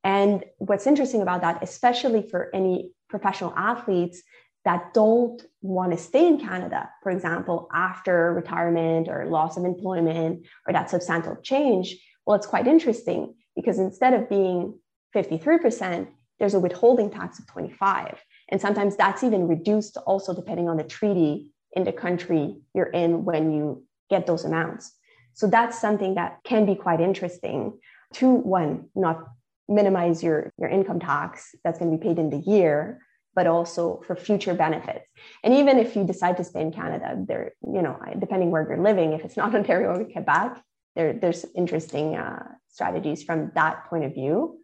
And 0.02 0.44
what's 0.58 0.86
interesting 0.86 1.22
about 1.22 1.40
that 1.42 1.62
especially 1.62 2.22
for 2.30 2.50
any 2.54 2.92
professional 3.08 3.52
athletes 3.56 4.22
that 4.64 4.94
don't 4.94 5.42
want 5.60 5.92
to 5.92 5.98
stay 5.98 6.26
in 6.26 6.38
Canada, 6.38 6.88
for 7.02 7.12
example, 7.12 7.68
after 7.72 8.32
retirement 8.32 9.08
or 9.08 9.26
loss 9.26 9.56
of 9.56 9.64
employment 9.64 10.46
or 10.66 10.72
that 10.72 10.88
substantial 10.88 11.36
change, 11.42 11.96
well, 12.26 12.36
it's 12.36 12.46
quite 12.46 12.66
interesting 12.66 13.34
because 13.54 13.78
instead 13.78 14.14
of 14.14 14.28
being 14.28 14.78
53%, 15.14 16.08
there's 16.38 16.54
a 16.54 16.60
withholding 16.60 17.10
tax 17.10 17.38
of 17.38 17.46
25. 17.46 18.18
And 18.50 18.60
sometimes 18.60 18.96
that's 18.96 19.22
even 19.22 19.48
reduced 19.48 19.96
also 20.06 20.34
depending 20.34 20.68
on 20.68 20.76
the 20.76 20.84
treaty 20.84 21.50
in 21.72 21.84
the 21.84 21.92
country 21.92 22.56
you're 22.74 22.86
in 22.86 23.24
when 23.24 23.52
you 23.52 23.84
get 24.10 24.26
those 24.26 24.44
amounts. 24.44 24.92
So 25.34 25.46
that's 25.46 25.80
something 25.80 26.14
that 26.14 26.38
can 26.44 26.64
be 26.64 26.74
quite 26.74 27.00
interesting 27.00 27.78
to 28.14 28.30
one, 28.30 28.88
not 28.94 29.24
minimize 29.68 30.22
your, 30.22 30.52
your 30.58 30.68
income 30.68 31.00
tax 31.00 31.54
that's 31.64 31.78
going 31.78 31.90
to 31.90 31.96
be 31.96 32.02
paid 32.02 32.18
in 32.18 32.30
the 32.30 32.38
year, 32.38 33.00
but 33.34 33.46
also 33.46 34.02
for 34.06 34.14
future 34.14 34.54
benefits. 34.54 35.06
And 35.42 35.54
even 35.54 35.78
if 35.78 35.96
you 35.96 36.04
decide 36.04 36.36
to 36.36 36.44
stay 36.44 36.60
in 36.60 36.72
Canada, 36.72 37.16
there, 37.26 37.52
you 37.62 37.82
know, 37.82 37.98
depending 38.18 38.50
where 38.50 38.66
you're 38.68 38.82
living, 38.82 39.12
if 39.12 39.24
it's 39.24 39.36
not 39.36 39.54
Ontario 39.60 39.94
or 39.94 40.04
Quebec, 40.04 40.62
there, 40.94 41.12
there's 41.12 41.44
interesting 41.56 42.16
uh, 42.16 42.44
strategies 42.68 43.22
from 43.22 43.50
that 43.54 43.86
point 43.86 44.04
of 44.04 44.14
view. 44.14 44.58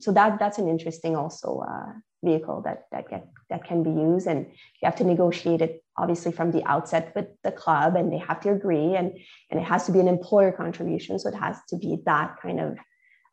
So 0.00 0.12
that 0.12 0.38
that's 0.38 0.58
an 0.58 0.68
interesting 0.68 1.16
also 1.16 1.64
uh, 1.66 1.92
vehicle 2.22 2.62
that 2.62 2.84
that 2.92 3.08
get, 3.08 3.28
that 3.48 3.64
can 3.64 3.82
be 3.82 3.90
used, 3.90 4.26
and 4.26 4.46
you 4.46 4.84
have 4.84 4.96
to 4.96 5.04
negotiate 5.04 5.62
it 5.62 5.82
obviously 5.96 6.32
from 6.32 6.50
the 6.50 6.62
outset 6.64 7.12
with 7.16 7.28
the 7.42 7.52
club, 7.52 7.96
and 7.96 8.12
they 8.12 8.18
have 8.18 8.40
to 8.40 8.50
agree, 8.50 8.94
and 8.94 9.12
and 9.50 9.60
it 9.60 9.62
has 9.62 9.86
to 9.86 9.92
be 9.92 10.00
an 10.00 10.08
employer 10.08 10.52
contribution, 10.52 11.18
so 11.18 11.30
it 11.30 11.34
has 11.34 11.56
to 11.70 11.76
be 11.76 11.98
that 12.04 12.36
kind 12.42 12.60
of 12.60 12.76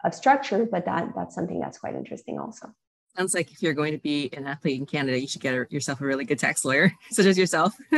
of 0.05 0.13
structure. 0.13 0.65
But 0.65 0.85
that 0.85 1.09
that's 1.15 1.35
something 1.35 1.59
that's 1.59 1.79
quite 1.79 1.95
interesting 1.95 2.39
also 2.39 2.67
sounds 3.17 3.33
like 3.33 3.51
if 3.51 3.61
you're 3.61 3.73
going 3.73 3.93
to 3.93 3.99
be 3.99 4.29
an 4.33 4.47
athlete 4.47 4.79
in 4.79 4.85
Canada, 4.85 5.19
you 5.19 5.27
should 5.27 5.41
get 5.41 5.71
yourself 5.71 6.01
a 6.01 6.05
really 6.05 6.25
good 6.25 6.39
tax 6.39 6.65
lawyer, 6.65 6.91
such 7.11 7.25
as 7.25 7.37
yourself. 7.37 7.75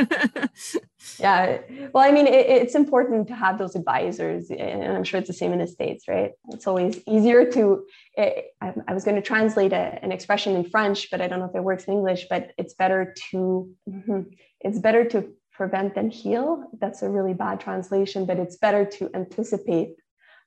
yeah. 1.19 1.59
Well, 1.93 2.03
I 2.03 2.11
mean, 2.11 2.27
it, 2.27 2.45
it's 2.47 2.75
important 2.75 3.27
to 3.27 3.35
have 3.35 3.57
those 3.57 3.75
advisors, 3.75 4.49
and 4.49 4.83
I'm 4.83 5.03
sure 5.03 5.19
it's 5.19 5.27
the 5.27 5.33
same 5.33 5.53
in 5.53 5.59
the 5.59 5.67
States, 5.67 6.07
right? 6.07 6.31
It's 6.49 6.67
always 6.67 7.01
easier 7.07 7.49
to. 7.51 7.85
It, 8.17 8.55
I, 8.61 8.73
I, 8.87 8.93
was 8.93 9.03
going 9.03 9.15
to 9.15 9.21
translate 9.21 9.73
a, 9.73 9.99
an 10.01 10.11
expression 10.11 10.55
in 10.55 10.69
French, 10.69 11.09
but 11.11 11.21
I 11.21 11.27
don't 11.27 11.39
know 11.39 11.45
if 11.45 11.55
it 11.55 11.63
works 11.63 11.85
in 11.85 11.93
English, 11.93 12.27
but 12.29 12.51
it's 12.57 12.73
better 12.73 13.13
to. 13.31 13.69
Mm-hmm, 13.89 14.21
it's 14.61 14.79
better 14.79 15.05
to 15.09 15.29
prevent 15.51 15.95
than 15.95 16.09
heal. 16.09 16.69
That's 16.79 17.01
a 17.01 17.09
really 17.09 17.33
bad 17.33 17.59
translation, 17.59 18.25
but 18.25 18.39
it's 18.39 18.57
better 18.57 18.85
to 18.85 19.09
anticipate 19.13 19.95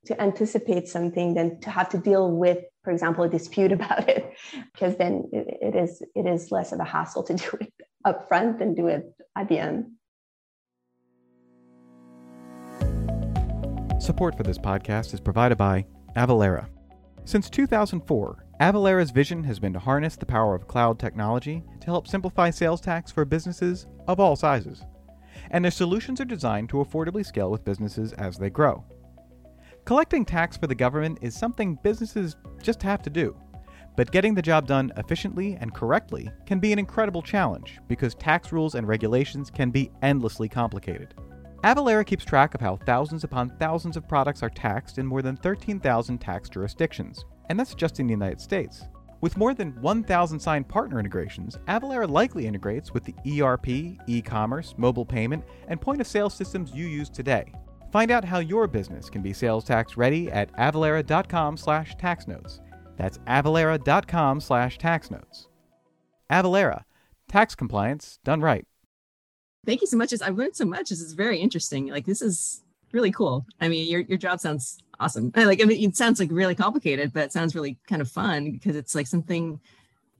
to 0.09 0.21
anticipate 0.21 0.88
something 0.88 1.35
than 1.35 1.61
to 1.61 1.71
have 1.71 1.88
to 1.90 1.99
deal 1.99 2.31
with 2.33 2.59
for 2.88 2.92
example, 2.92 3.25
a 3.25 3.29
dispute 3.29 3.71
about 3.79 4.09
it, 4.09 4.33
because 4.73 4.97
then 4.97 5.29
it, 5.31 5.47
it 5.61 5.77
is 5.77 6.03
it 6.14 6.27
is 6.27 6.51
less 6.51 6.73
of 6.73 6.81
a 6.81 6.85
hassle 6.85 7.23
to 7.25 7.35
do 7.35 7.59
it 7.61 7.71
up 8.07 8.27
front 8.29 8.59
than 8.59 8.75
do 8.75 8.87
it 8.87 9.14
at 9.37 9.47
the 9.51 9.59
end. 9.59 9.85
Support 14.01 14.38
for 14.38 14.42
this 14.42 14.57
podcast 14.57 15.12
is 15.12 15.21
provided 15.21 15.59
by 15.59 15.85
Avalara. 16.16 16.66
Since 17.27 17.51
2004, 17.51 18.47
Avalara's 18.59 19.11
vision 19.11 19.44
has 19.44 19.59
been 19.59 19.75
to 19.75 19.79
harness 19.79 20.16
the 20.16 20.25
power 20.25 20.55
of 20.55 20.66
cloud 20.66 20.99
technology 20.99 21.62
to 21.81 21.87
help 21.87 22.09
simplify 22.09 22.49
sales 22.49 22.81
tax 22.81 23.12
for 23.12 23.27
businesses 23.27 23.87
of 24.07 24.18
all 24.18 24.35
sizes. 24.35 24.83
And 25.51 25.62
their 25.62 25.71
solutions 25.71 26.23
are 26.23 26.25
designed 26.25 26.71
to 26.71 26.79
affordably 26.79 27.27
scale 27.27 27.51
with 27.51 27.66
businesses 27.66 28.14
as 28.14 28.38
they 28.38 28.49
grow. 28.49 28.83
Collecting 29.88 30.27
tax 30.27 30.55
for 30.55 30.66
the 30.66 30.74
government 30.74 31.18
is 31.22 31.35
something 31.35 31.79
businesses 31.83 32.37
just 32.62 32.83
have 32.83 33.01
to 33.01 33.09
do. 33.09 33.35
But 33.96 34.12
getting 34.12 34.35
the 34.35 34.42
job 34.42 34.66
done 34.66 34.92
efficiently 34.98 35.57
and 35.62 35.72
correctly 35.72 36.29
can 36.44 36.59
be 36.59 36.74
an 36.74 36.79
incredible 36.79 37.22
challenge 37.22 37.79
because 37.88 38.14
tax 38.14 38.53
rules 38.53 38.74
and 38.74 38.87
regulations 38.87 39.51
can 39.51 39.70
be 39.70 39.90
endlessly 40.03 40.46
complicated. 40.46 41.14
Avalara 41.64 42.05
keeps 42.05 42.27
track 42.27 42.55
of 42.55 42.61
how 42.61 42.77
thousands 42.77 43.24
upon 43.24 43.48
thousands 43.59 43.96
of 43.96 44.07
products 44.07 44.42
are 44.42 44.51
taxed 44.51 44.98
in 44.98 45.07
more 45.07 45.22
than 45.22 45.38
13,000 45.38 46.18
tax 46.18 46.51
jurisdictions, 46.51 47.24
and 47.48 47.59
that's 47.59 47.74
just 47.74 47.98
in 47.98 48.07
the 48.07 48.12
United 48.12 48.42
States. 48.42 48.85
With 49.22 49.38
more 49.38 49.55
than 49.55 49.72
1,000 49.81 50.38
signed 50.38 50.68
partner 50.68 51.01
integrations, 51.01 51.57
Avalara 51.66 52.11
likely 52.11 52.46
integrates 52.46 52.92
with 52.92 53.05
the 53.05 53.40
ERP, 53.40 53.96
e 54.07 54.20
commerce, 54.20 54.74
mobile 54.77 55.07
payment, 55.07 55.44
and 55.66 55.81
point 55.81 56.03
of 56.03 56.07
sale 56.07 56.29
systems 56.29 56.74
you 56.74 56.87
use 56.87 57.09
today, 57.09 57.51
Find 57.90 58.11
out 58.11 58.24
how 58.24 58.38
your 58.38 58.66
business 58.66 59.09
can 59.09 59.22
be 59.22 59.33
sales 59.33 59.64
tax 59.64 59.96
ready 59.96 60.31
at 60.31 60.53
avalara.com 60.57 61.57
slash 61.57 61.96
taxnotes. 61.96 62.61
That's 62.96 63.18
avalara.com 63.18 64.40
slash 64.40 64.79
taxnotes. 64.79 65.48
Avalara, 66.31 66.83
tax 67.29 67.55
compliance 67.55 68.18
done 68.24 68.40
right. 68.40 68.66
Thank 69.64 69.81
you 69.81 69.87
so 69.87 69.96
much. 69.96 70.12
I've 70.22 70.37
learned 70.37 70.57
so 70.57 70.64
much. 70.64 70.90
This 70.90 71.01
is 71.01 71.14
very 71.14 71.38
interesting. 71.38 71.88
Like 71.88 72.05
this 72.05 72.22
is 72.22 72.62
really 72.92 73.11
cool. 73.11 73.46
I 73.61 73.68
mean, 73.68 73.88
your 73.88 74.01
your 74.01 74.18
job 74.18 74.40
sounds 74.40 74.79
awesome. 75.01 75.33
Like 75.37 75.62
I 75.62 75.64
mean, 75.64 75.88
it 75.88 75.96
sounds 75.96 76.20
like 76.20 76.31
really 76.31 76.55
complicated, 76.55 77.12
but 77.12 77.24
it 77.24 77.33
sounds 77.33 77.55
really 77.55 77.79
kind 77.87 78.03
of 78.03 78.11
fun 78.11 78.51
because 78.53 78.77
it's 78.77 78.94
like 78.94 79.07
something, 79.07 79.61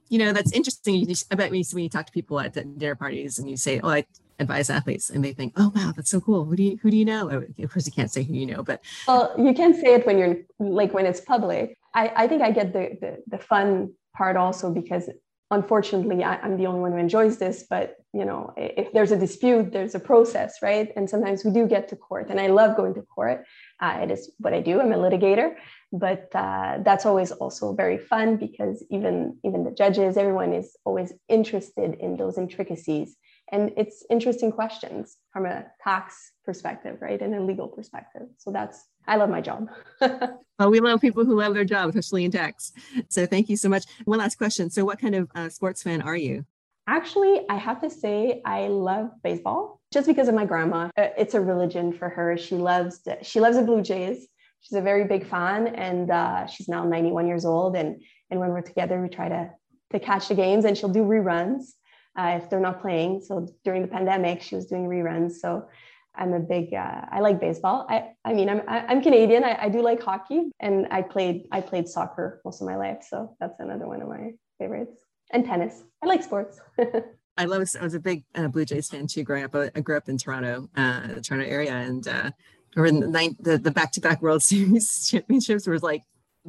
you 0.09 0.19
know, 0.19 0.33
that's 0.33 0.53
interesting. 0.53 1.07
I 1.31 1.35
bet 1.35 1.51
when 1.51 1.61
you, 1.61 1.67
when 1.73 1.85
you 1.85 1.91
talk 1.91 2.07
to 2.07 2.13
people 2.13 2.41
at 2.41 2.55
dinner 2.55 2.95
parties 2.95 3.39
and 3.39 3.49
you 3.49 3.57
say, 3.57 3.81
"Oh, 3.83 3.91
I 3.91 4.05
advise 4.39 4.71
athletes 4.71 5.11
and 5.11 5.25
they 5.25 5.33
think 5.33 5.53
oh 5.57 5.73
wow 5.75 5.93
that's 5.95 6.11
so 6.11 6.21
cool. 6.21 6.45
Who 6.45 6.57
do 6.57 6.63
you 6.63 6.79
who 6.83 6.91
do 6.91 6.97
you 6.97 7.05
know? 7.05 7.31
Oh, 7.31 7.63
of 7.65 7.73
course 7.73 7.87
you 7.87 7.93
can't 7.93 8.11
say 8.11 8.23
who 8.23 8.35
you 8.35 8.47
know 8.47 8.63
but 8.63 8.83
well 9.07 9.35
you 9.39 9.53
can 9.55 9.75
say 9.75 9.95
it 9.95 10.07
when 10.07 10.19
you're 10.19 10.37
like 10.59 10.93
when 10.95 11.07
it's 11.07 11.21
public. 11.21 11.77
I 11.95 12.13
i 12.17 12.29
think 12.29 12.43
i 12.43 12.51
get 12.51 12.73
the 12.73 12.99
the, 13.01 13.23
the 13.27 13.39
fun 13.39 13.93
part 14.17 14.37
also 14.37 14.71
because 14.71 15.09
unfortunately 15.51 16.23
I, 16.23 16.45
am 16.45 16.57
the 16.57 16.67
only 16.67 16.81
one 16.81 16.93
who 16.93 16.99
enjoys 16.99 17.39
this 17.39 17.65
but 17.69 17.97
you 18.13 18.25
know 18.25 18.53
if 18.57 18.93
there's 18.93 19.13
a 19.13 19.17
dispute 19.17 19.73
there's 19.73 19.95
a 19.95 20.01
process 20.01 20.57
right? 20.63 20.93
And 20.97 21.09
sometimes 21.09 21.45
we 21.45 21.51
do 21.51 21.67
get 21.67 21.89
to 21.89 21.97
court 21.97 22.29
and 22.31 22.39
i 22.41 22.49
love 22.49 22.77
going 22.77 22.95
to 22.95 23.03
court 23.03 23.45
uh, 23.81 23.99
it 24.03 24.11
is 24.11 24.31
what 24.39 24.53
i 24.53 24.61
do 24.61 24.81
i'm 24.81 24.93
a 24.93 24.97
litigator 24.97 25.55
but 25.93 26.29
uh, 26.35 26.79
that's 26.83 27.07
always 27.07 27.33
also 27.33 27.73
very 27.73 27.97
fun 27.97 28.37
because 28.37 28.85
even 28.91 29.39
even 29.45 29.65
the 29.65 29.71
judges 29.71 30.17
everyone 30.17 30.53
is 30.53 30.77
always 30.85 31.13
interested 31.29 31.95
in 32.01 32.17
those 32.17 32.37
intricacies. 32.37 33.17
And 33.51 33.73
it's 33.79 34.05
interesting 34.11 34.53
questions 34.53 35.17
from 35.33 35.47
a 35.47 35.65
tax 35.83 36.33
perspective 36.45 36.99
right 37.01 37.21
and 37.21 37.35
a 37.35 37.43
legal 37.43 37.69
perspective. 37.69 38.29
So 38.37 38.53
that's 38.53 38.85
i 39.07 39.17
love 39.17 39.31
my 39.31 39.41
job. 39.41 39.69
Well 40.59 40.73
we 40.73 40.81
love 40.81 41.01
people 41.01 41.25
who 41.25 41.39
love 41.39 41.55
their 41.55 41.65
job 41.65 41.89
especially 41.91 42.25
in 42.25 42.33
tax. 42.33 42.73
So 43.09 43.27
thank 43.27 43.49
you 43.49 43.57
so 43.57 43.69
much. 43.69 43.85
One 44.07 44.19
last 44.19 44.39
question. 44.39 44.71
So 44.71 44.85
what 44.85 44.99
kind 44.99 45.15
of 45.15 45.31
uh, 45.33 45.49
sports 45.49 45.85
fan 45.85 46.03
are 46.03 46.17
you? 46.17 46.45
Actually 46.87 47.47
i 47.49 47.55
have 47.55 47.81
to 47.81 47.89
say 47.89 48.43
i 48.45 48.67
love 48.67 49.11
baseball 49.23 49.78
just 49.93 50.07
because 50.07 50.29
of 50.29 50.35
my 50.35 50.45
grandma 50.45 50.89
uh, 50.97 51.09
it's 51.17 51.35
a 51.35 51.41
religion 51.41 51.93
for 51.93 52.09
her 52.09 52.37
she 52.37 52.55
loves 52.55 53.01
she 53.23 53.41
loves 53.41 53.57
the 53.57 53.63
blue 53.63 53.83
jays 53.83 54.27
she's 54.61 54.77
a 54.77 54.83
very 54.83 55.05
big 55.05 55.27
fan 55.27 55.69
and 55.69 56.11
uh, 56.11 56.47
she's 56.47 56.69
now 56.69 56.85
91 56.85 57.27
years 57.27 57.45
old 57.45 57.77
and 57.77 58.01
and 58.31 58.39
when 58.41 58.51
we're 58.51 58.61
together 58.61 59.01
we 59.01 59.09
try 59.09 59.29
to 59.29 59.51
to 59.91 59.99
catch 59.99 60.29
the 60.29 60.35
games 60.35 60.65
and 60.65 60.77
she'll 60.77 60.89
do 60.89 61.03
reruns 61.03 61.73
uh, 62.19 62.39
if 62.43 62.51
they're 62.51 62.61
not 62.61 62.81
playing. 62.81 63.23
So 63.23 63.49
during 63.65 63.83
the 63.83 63.89
pandemic, 63.89 64.43
she 64.43 64.57
was 64.57 64.67
doing 64.67 64.87
reruns. 64.87 65.33
So 65.33 65.69
I'm 66.15 66.33
a 66.33 66.41
big, 66.41 66.75
uh, 66.75 67.03
I 67.11 67.21
like 67.21 67.41
baseball. 67.41 67.87
I, 67.89 68.11
I 68.25 68.33
mean, 68.33 68.49
I'm, 68.49 68.63
I'm 68.67 69.01
Canadian. 69.01 69.45
I, 69.45 69.57
I 69.63 69.69
do 69.69 69.81
like 69.83 70.03
hockey 70.03 70.51
and 70.59 70.89
I 70.91 71.03
played, 71.03 71.45
I 71.53 71.61
played 71.61 71.89
soccer 71.89 72.41
most 72.45 72.61
of 72.61 72.67
my 72.67 72.77
life. 72.77 73.07
So 73.09 73.37
that's 73.39 73.61
another 73.61 73.87
one 73.87 74.03
of 74.03 74.09
my 74.09 74.33
favorites 74.59 75.05
and 75.31 75.45
tennis. 75.45 75.85
I 76.03 76.07
like 76.07 76.23
sports. 76.23 76.61
I 77.39 77.45
love, 77.45 77.67
I 77.81 77.85
was 77.85 77.95
a 77.95 78.01
big 78.01 78.25
uh, 78.35 78.49
Blue 78.49 78.65
Jays 78.65 78.91
fan 78.91 79.07
too 79.07 79.23
growing 79.23 79.45
up. 79.45 79.55
I 79.55 79.81
grew 79.81 79.97
up 79.97 80.09
in 80.09 80.19
Toronto, 80.19 80.69
uh, 80.77 81.07
the 81.07 81.21
Toronto 81.21 81.47
area 81.49 81.73
and, 81.73 82.07
uh, 82.07 82.31
or 82.77 82.85
in 82.87 83.01
the, 83.01 83.37
the, 83.41 83.59
the 83.59 83.71
back-to-back 83.71 84.21
World 84.21 84.43
Series 84.51 85.09
championships 85.09 85.67
was 85.67 85.83
like 85.83 86.03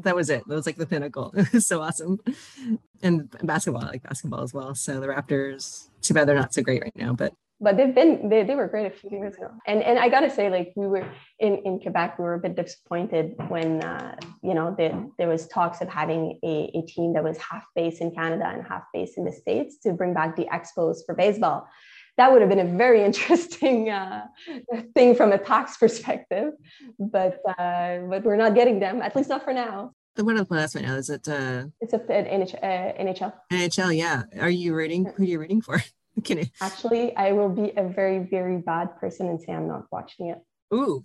that 0.04 0.15
was 0.15 0.30
it. 0.30 0.47
That 0.47 0.56
was 0.56 0.65
like 0.65 0.78
the 0.78 0.86
pinnacle. 0.86 1.34
It 1.38 1.54
was 1.54 1.67
so 1.67 1.82
awesome. 1.82 2.19
And 3.02 3.30
basketball, 3.43 3.84
I 3.84 3.88
like 3.88 4.04
basketball 4.04 4.41
as 4.41 4.54
well. 4.54 4.75
So 4.75 4.99
the 4.99 5.08
Raptors, 5.08 5.89
too 6.02 6.13
bad 6.13 6.28
they're 6.28 6.36
not 6.36 6.54
so 6.54 6.62
great 6.62 6.82
right 6.82 6.95
now, 6.95 7.13
but 7.13 7.34
but 7.62 7.78
they've 7.78 7.93
been 7.93 8.30
they, 8.30 8.43
they 8.43 8.56
were 8.56 8.67
great 8.67 8.88
a 8.88 8.89
few 8.89 9.12
years 9.12 9.36
ago. 9.36 9.50
And 9.67 9.84
and 9.84 10.00
I 10.00 10.10
gotta 10.10 10.30
say, 10.30 10.50
like 10.50 10.74
we 10.76 10.88
were 10.88 11.06
in, 11.39 11.56
in 11.65 11.80
Quebec, 11.80 12.17
we 12.17 12.24
were 12.26 12.36
a 12.36 12.39
bit 12.39 12.56
disappointed 12.56 13.36
when 13.48 13.84
uh, 13.84 14.15
you 14.41 14.54
know 14.54 14.76
the, 14.78 15.12
there 15.17 15.28
was 15.28 15.48
talks 15.48 15.82
of 15.82 15.89
having 15.89 16.39
a, 16.43 16.72
a 16.74 16.82
team 16.84 17.13
that 17.13 17.24
was 17.24 17.38
half 17.38 17.65
based 17.76 18.02
in 18.02 18.12
Canada 18.12 18.48
and 18.48 18.65
half 18.65 18.84
based 18.93 19.17
in 19.17 19.26
the 19.26 19.32
States 19.32 19.78
to 19.80 19.93
bring 19.93 20.13
back 20.13 20.36
the 20.36 20.45
Expos 20.45 20.98
for 21.06 21.15
baseball 21.15 21.67
that 22.19 22.30
would 22.34 22.41
have 22.41 22.50
been 22.50 22.60
a 22.60 22.78
very 22.78 23.04
interesting 23.10 23.89
uh, 23.89 24.28
thing 24.93 25.15
from 25.15 25.32
a 25.32 25.38
tax 25.38 25.78
perspective, 25.84 26.52
but 27.00 27.39
uh, 27.58 28.00
but 28.10 28.24
we're 28.24 28.36
not 28.36 28.54
getting 28.54 28.80
them 28.80 29.02
at 29.02 29.15
least 29.15 29.30
not 29.30 29.43
for 29.43 29.54
now. 29.54 29.93
The 30.15 30.26
one 30.26 30.38
of 30.38 30.50
the 30.50 30.54
last 30.54 30.76
right 30.76 30.84
now 30.84 30.95
is 30.95 31.10
it? 31.10 31.28
Uh, 31.28 31.65
it's 31.80 31.93
a 31.93 32.00
NHL, 32.00 32.60
uh, 32.62 33.02
NHL. 33.02 33.34
NHL, 33.54 33.98
yeah. 33.98 34.24
Are 34.39 34.50
you 34.50 34.76
reading? 34.76 35.06
Who 35.06 35.24
are 35.24 35.26
you 35.26 35.39
reading 35.39 35.62
for? 35.62 35.82
You? 36.29 36.45
Actually, 36.62 37.15
I 37.15 37.32
will 37.32 37.49
be 37.49 37.71
a 37.75 37.88
very 37.88 38.19
very 38.19 38.58
bad 38.58 38.97
person 38.99 39.27
and 39.29 39.41
say 39.41 39.53
I'm 39.53 39.67
not 39.67 39.86
watching 39.91 40.27
it. 40.29 40.39
Ooh. 40.73 41.03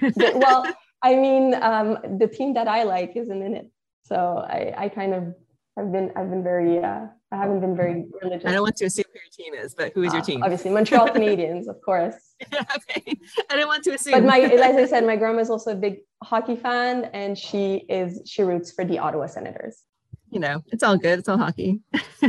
but, 0.00 0.36
well, 0.36 0.66
I 1.02 1.16
mean, 1.16 1.54
um, 1.54 1.98
the 2.18 2.28
team 2.28 2.54
that 2.54 2.68
I 2.68 2.84
like 2.84 3.16
isn't 3.16 3.42
in 3.42 3.54
it, 3.54 3.70
so 4.04 4.44
I 4.48 4.74
I 4.76 4.88
kind 4.88 5.14
of 5.14 5.34
I've 5.78 5.90
been 5.90 6.12
I've 6.16 6.30
been 6.30 6.44
very 6.44 6.78
uh, 6.78 7.06
I 7.32 7.36
haven't 7.36 7.60
been 7.60 7.74
very 7.74 8.04
religious. 8.22 8.46
I 8.46 8.52
don't 8.52 8.62
want 8.62 8.76
to 8.76 8.84
assume 8.84 9.04
who 9.12 9.18
your 9.18 9.30
team 9.32 9.64
is, 9.64 9.74
but 9.74 9.92
who 9.94 10.02
is 10.02 10.12
your 10.12 10.20
uh, 10.20 10.24
team? 10.24 10.42
Obviously, 10.42 10.70
Montreal 10.70 11.08
Canadiens, 11.08 11.66
of 11.66 11.80
course. 11.80 12.14
okay. 12.52 13.16
I 13.48 13.56
don't 13.56 13.68
want 13.68 13.82
to 13.84 13.94
assume. 13.94 14.12
But 14.12 14.24
my 14.24 14.38
as 14.38 14.76
I 14.76 14.86
said, 14.86 15.06
my 15.06 15.16
grandma 15.16 15.40
is 15.40 15.48
also 15.48 15.72
a 15.72 15.74
big 15.74 16.00
hockey 16.22 16.56
fan, 16.56 17.06
and 17.14 17.38
she 17.38 17.86
is 17.88 18.20
she 18.26 18.42
roots 18.42 18.70
for 18.70 18.84
the 18.84 18.98
Ottawa 18.98 19.26
Senators. 19.26 19.82
You 20.30 20.40
know, 20.40 20.62
it's 20.66 20.82
all 20.82 20.98
good. 20.98 21.20
It's 21.20 21.28
all 21.28 21.38
hockey. 21.38 21.80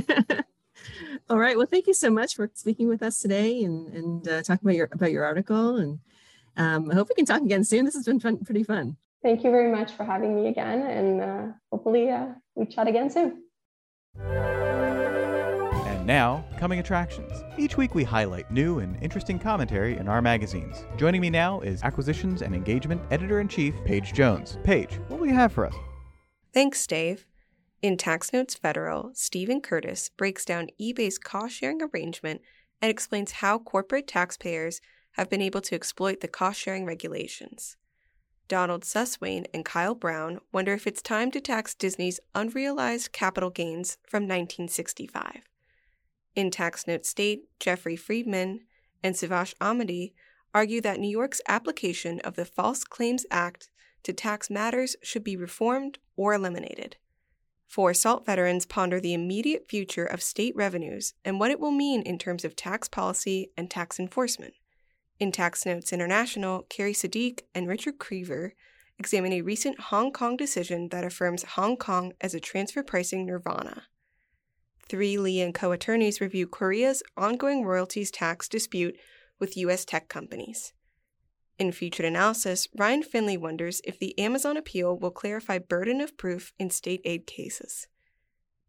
all 1.29 1.37
right. 1.37 1.57
Well, 1.57 1.67
thank 1.67 1.87
you 1.87 1.93
so 1.93 2.09
much 2.09 2.35
for 2.35 2.49
speaking 2.53 2.87
with 2.87 3.01
us 3.03 3.19
today 3.19 3.63
and 3.63 3.87
and 3.93 4.27
uh, 4.27 4.41
talking 4.43 4.67
about 4.67 4.75
your 4.75 4.89
about 4.91 5.11
your 5.11 5.23
article. 5.23 5.77
And 5.77 5.99
um, 6.57 6.91
I 6.91 6.95
hope 6.95 7.09
we 7.09 7.15
can 7.15 7.25
talk 7.25 7.41
again 7.41 7.63
soon. 7.63 7.85
This 7.85 7.95
has 7.95 8.05
been 8.05 8.19
fun, 8.19 8.37
pretty 8.39 8.63
fun. 8.63 8.97
Thank 9.21 9.43
you 9.43 9.51
very 9.51 9.71
much 9.71 9.93
for 9.93 10.03
having 10.03 10.35
me 10.35 10.49
again, 10.49 10.81
and 10.81 11.21
uh, 11.21 11.53
hopefully 11.71 12.09
uh, 12.09 12.27
we 12.55 12.65
chat 12.65 12.87
again 12.87 13.09
soon. 13.09 13.43
And 14.19 16.05
now, 16.05 16.43
coming 16.59 16.79
attractions. 16.79 17.31
Each 17.57 17.77
week 17.77 17.95
we 17.95 18.03
highlight 18.03 18.51
new 18.51 18.79
and 18.79 19.01
interesting 19.01 19.39
commentary 19.39 19.95
in 19.95 20.09
our 20.09 20.21
magazines. 20.21 20.85
Joining 20.97 21.21
me 21.21 21.29
now 21.29 21.61
is 21.61 21.81
Acquisitions 21.83 22.41
and 22.41 22.53
Engagement 22.53 23.01
Editor 23.11 23.39
in 23.39 23.47
Chief, 23.47 23.73
Paige 23.85 24.11
Jones. 24.11 24.57
Paige, 24.65 24.99
what 25.07 25.21
will 25.21 25.27
you 25.27 25.33
have 25.35 25.53
for 25.53 25.65
us? 25.65 25.75
Thanks, 26.53 26.85
Dave. 26.85 27.25
In 27.83 27.97
Tax 27.97 28.31
Notes 28.31 28.55
Federal, 28.55 29.11
Stephen 29.13 29.59
Curtis 29.59 30.07
breaks 30.07 30.45
down 30.45 30.69
eBay's 30.79 31.17
cost 31.17 31.55
sharing 31.55 31.81
arrangement 31.81 32.41
and 32.81 32.89
explains 32.89 33.33
how 33.33 33.59
corporate 33.59 34.07
taxpayers 34.07 34.79
have 35.17 35.29
been 35.29 35.41
able 35.41 35.59
to 35.59 35.75
exploit 35.75 36.21
the 36.21 36.29
cost 36.29 36.57
sharing 36.57 36.85
regulations. 36.85 37.75
Donald 38.47 38.83
Susswein 38.83 39.47
and 39.53 39.65
Kyle 39.65 39.95
Brown 39.95 40.39
wonder 40.53 40.71
if 40.71 40.87
it's 40.87 41.01
time 41.01 41.29
to 41.31 41.41
tax 41.41 41.75
Disney's 41.75 42.21
unrealized 42.33 43.11
capital 43.11 43.49
gains 43.49 43.97
from 44.07 44.23
1965. 44.23 45.41
In 46.35 46.51
Tax 46.51 46.87
Note 46.87 47.05
State, 47.05 47.49
Jeffrey 47.59 47.97
Friedman 47.97 48.61
and 49.03 49.13
Suvash 49.13 49.53
Amadi 49.59 50.13
argue 50.53 50.79
that 50.79 51.01
New 51.01 51.11
York's 51.11 51.41
application 51.49 52.21
of 52.21 52.35
the 52.35 52.45
False 52.45 52.85
Claims 52.85 53.25
Act 53.29 53.69
to 54.03 54.13
tax 54.13 54.49
matters 54.49 54.95
should 55.03 55.25
be 55.25 55.35
reformed 55.35 55.99
or 56.15 56.33
eliminated. 56.33 56.95
Four 57.73 57.95
SALT 57.95 58.23
veterans 58.23 58.67
ponder 58.67 58.99
the 58.99 59.15
immediate 59.15 59.67
future 59.67 60.05
of 60.05 60.21
state 60.21 60.55
revenues 60.55 61.15
and 61.25 61.39
what 61.39 61.49
it 61.49 61.59
will 61.59 61.71
mean 61.71 62.03
in 62.03 62.19
terms 62.19 62.45
of 62.45 62.55
tax 62.55 62.87
policy 62.87 63.49
and 63.57 63.67
tax 63.67 63.99
enforcement. 63.99 64.53
In 65.19 65.31
Tax 65.31 65.65
Notes 65.65 65.91
International, 65.91 66.67
Kerrie 66.69 66.93
Sadiq 66.93 67.39
and 67.55 67.67
Richard 67.67 67.97
Krever 67.97 68.51
examine 68.99 69.33
a 69.33 69.41
recent 69.41 69.79
Hong 69.89 70.11
Kong 70.11 70.37
decision 70.37 70.89
that 70.89 71.03
affirms 71.03 71.41
Hong 71.55 71.75
Kong 71.75 72.13
as 72.21 72.35
a 72.35 72.39
transfer 72.39 72.83
pricing 72.83 73.25
nirvana. 73.25 73.85
Three 74.87 75.17
Lee 75.17 75.41
and 75.41 75.51
Ko 75.51 75.71
attorneys 75.71 76.21
review 76.21 76.45
Korea's 76.45 77.01
ongoing 77.17 77.65
royalties 77.65 78.11
tax 78.11 78.47
dispute 78.47 78.95
with 79.39 79.57
U.S. 79.57 79.83
tech 79.83 80.09
companies. 80.09 80.73
In 81.59 81.71
featured 81.71 82.05
analysis, 82.05 82.67
Ryan 82.75 83.03
Finley 83.03 83.37
wonders 83.37 83.81
if 83.83 83.99
the 83.99 84.17
Amazon 84.17 84.57
appeal 84.57 84.97
will 84.97 85.11
clarify 85.11 85.59
burden 85.59 86.01
of 86.01 86.17
proof 86.17 86.51
in 86.57 86.69
state 86.69 87.01
aid 87.05 87.27
cases. 87.27 87.87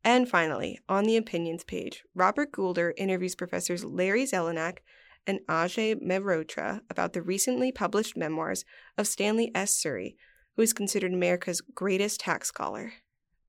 And 0.04 0.28
finally, 0.28 0.78
on 0.86 1.04
the 1.04 1.16
opinions 1.16 1.64
page, 1.64 2.04
Robert 2.14 2.52
Goulder 2.52 2.92
interviews 2.98 3.34
professors 3.34 3.84
Larry 3.84 4.24
Zelenak 4.24 4.78
and 5.26 5.40
Ajay 5.48 5.94
Mehrotra 6.02 6.82
about 6.90 7.14
the 7.14 7.22
recently 7.22 7.72
published 7.72 8.16
memoirs 8.16 8.66
of 8.98 9.06
Stanley 9.06 9.50
S. 9.54 9.74
Surrey, 9.74 10.16
who 10.56 10.62
is 10.62 10.74
considered 10.74 11.14
America's 11.14 11.62
greatest 11.62 12.20
tax 12.20 12.48
scholar. 12.48 12.92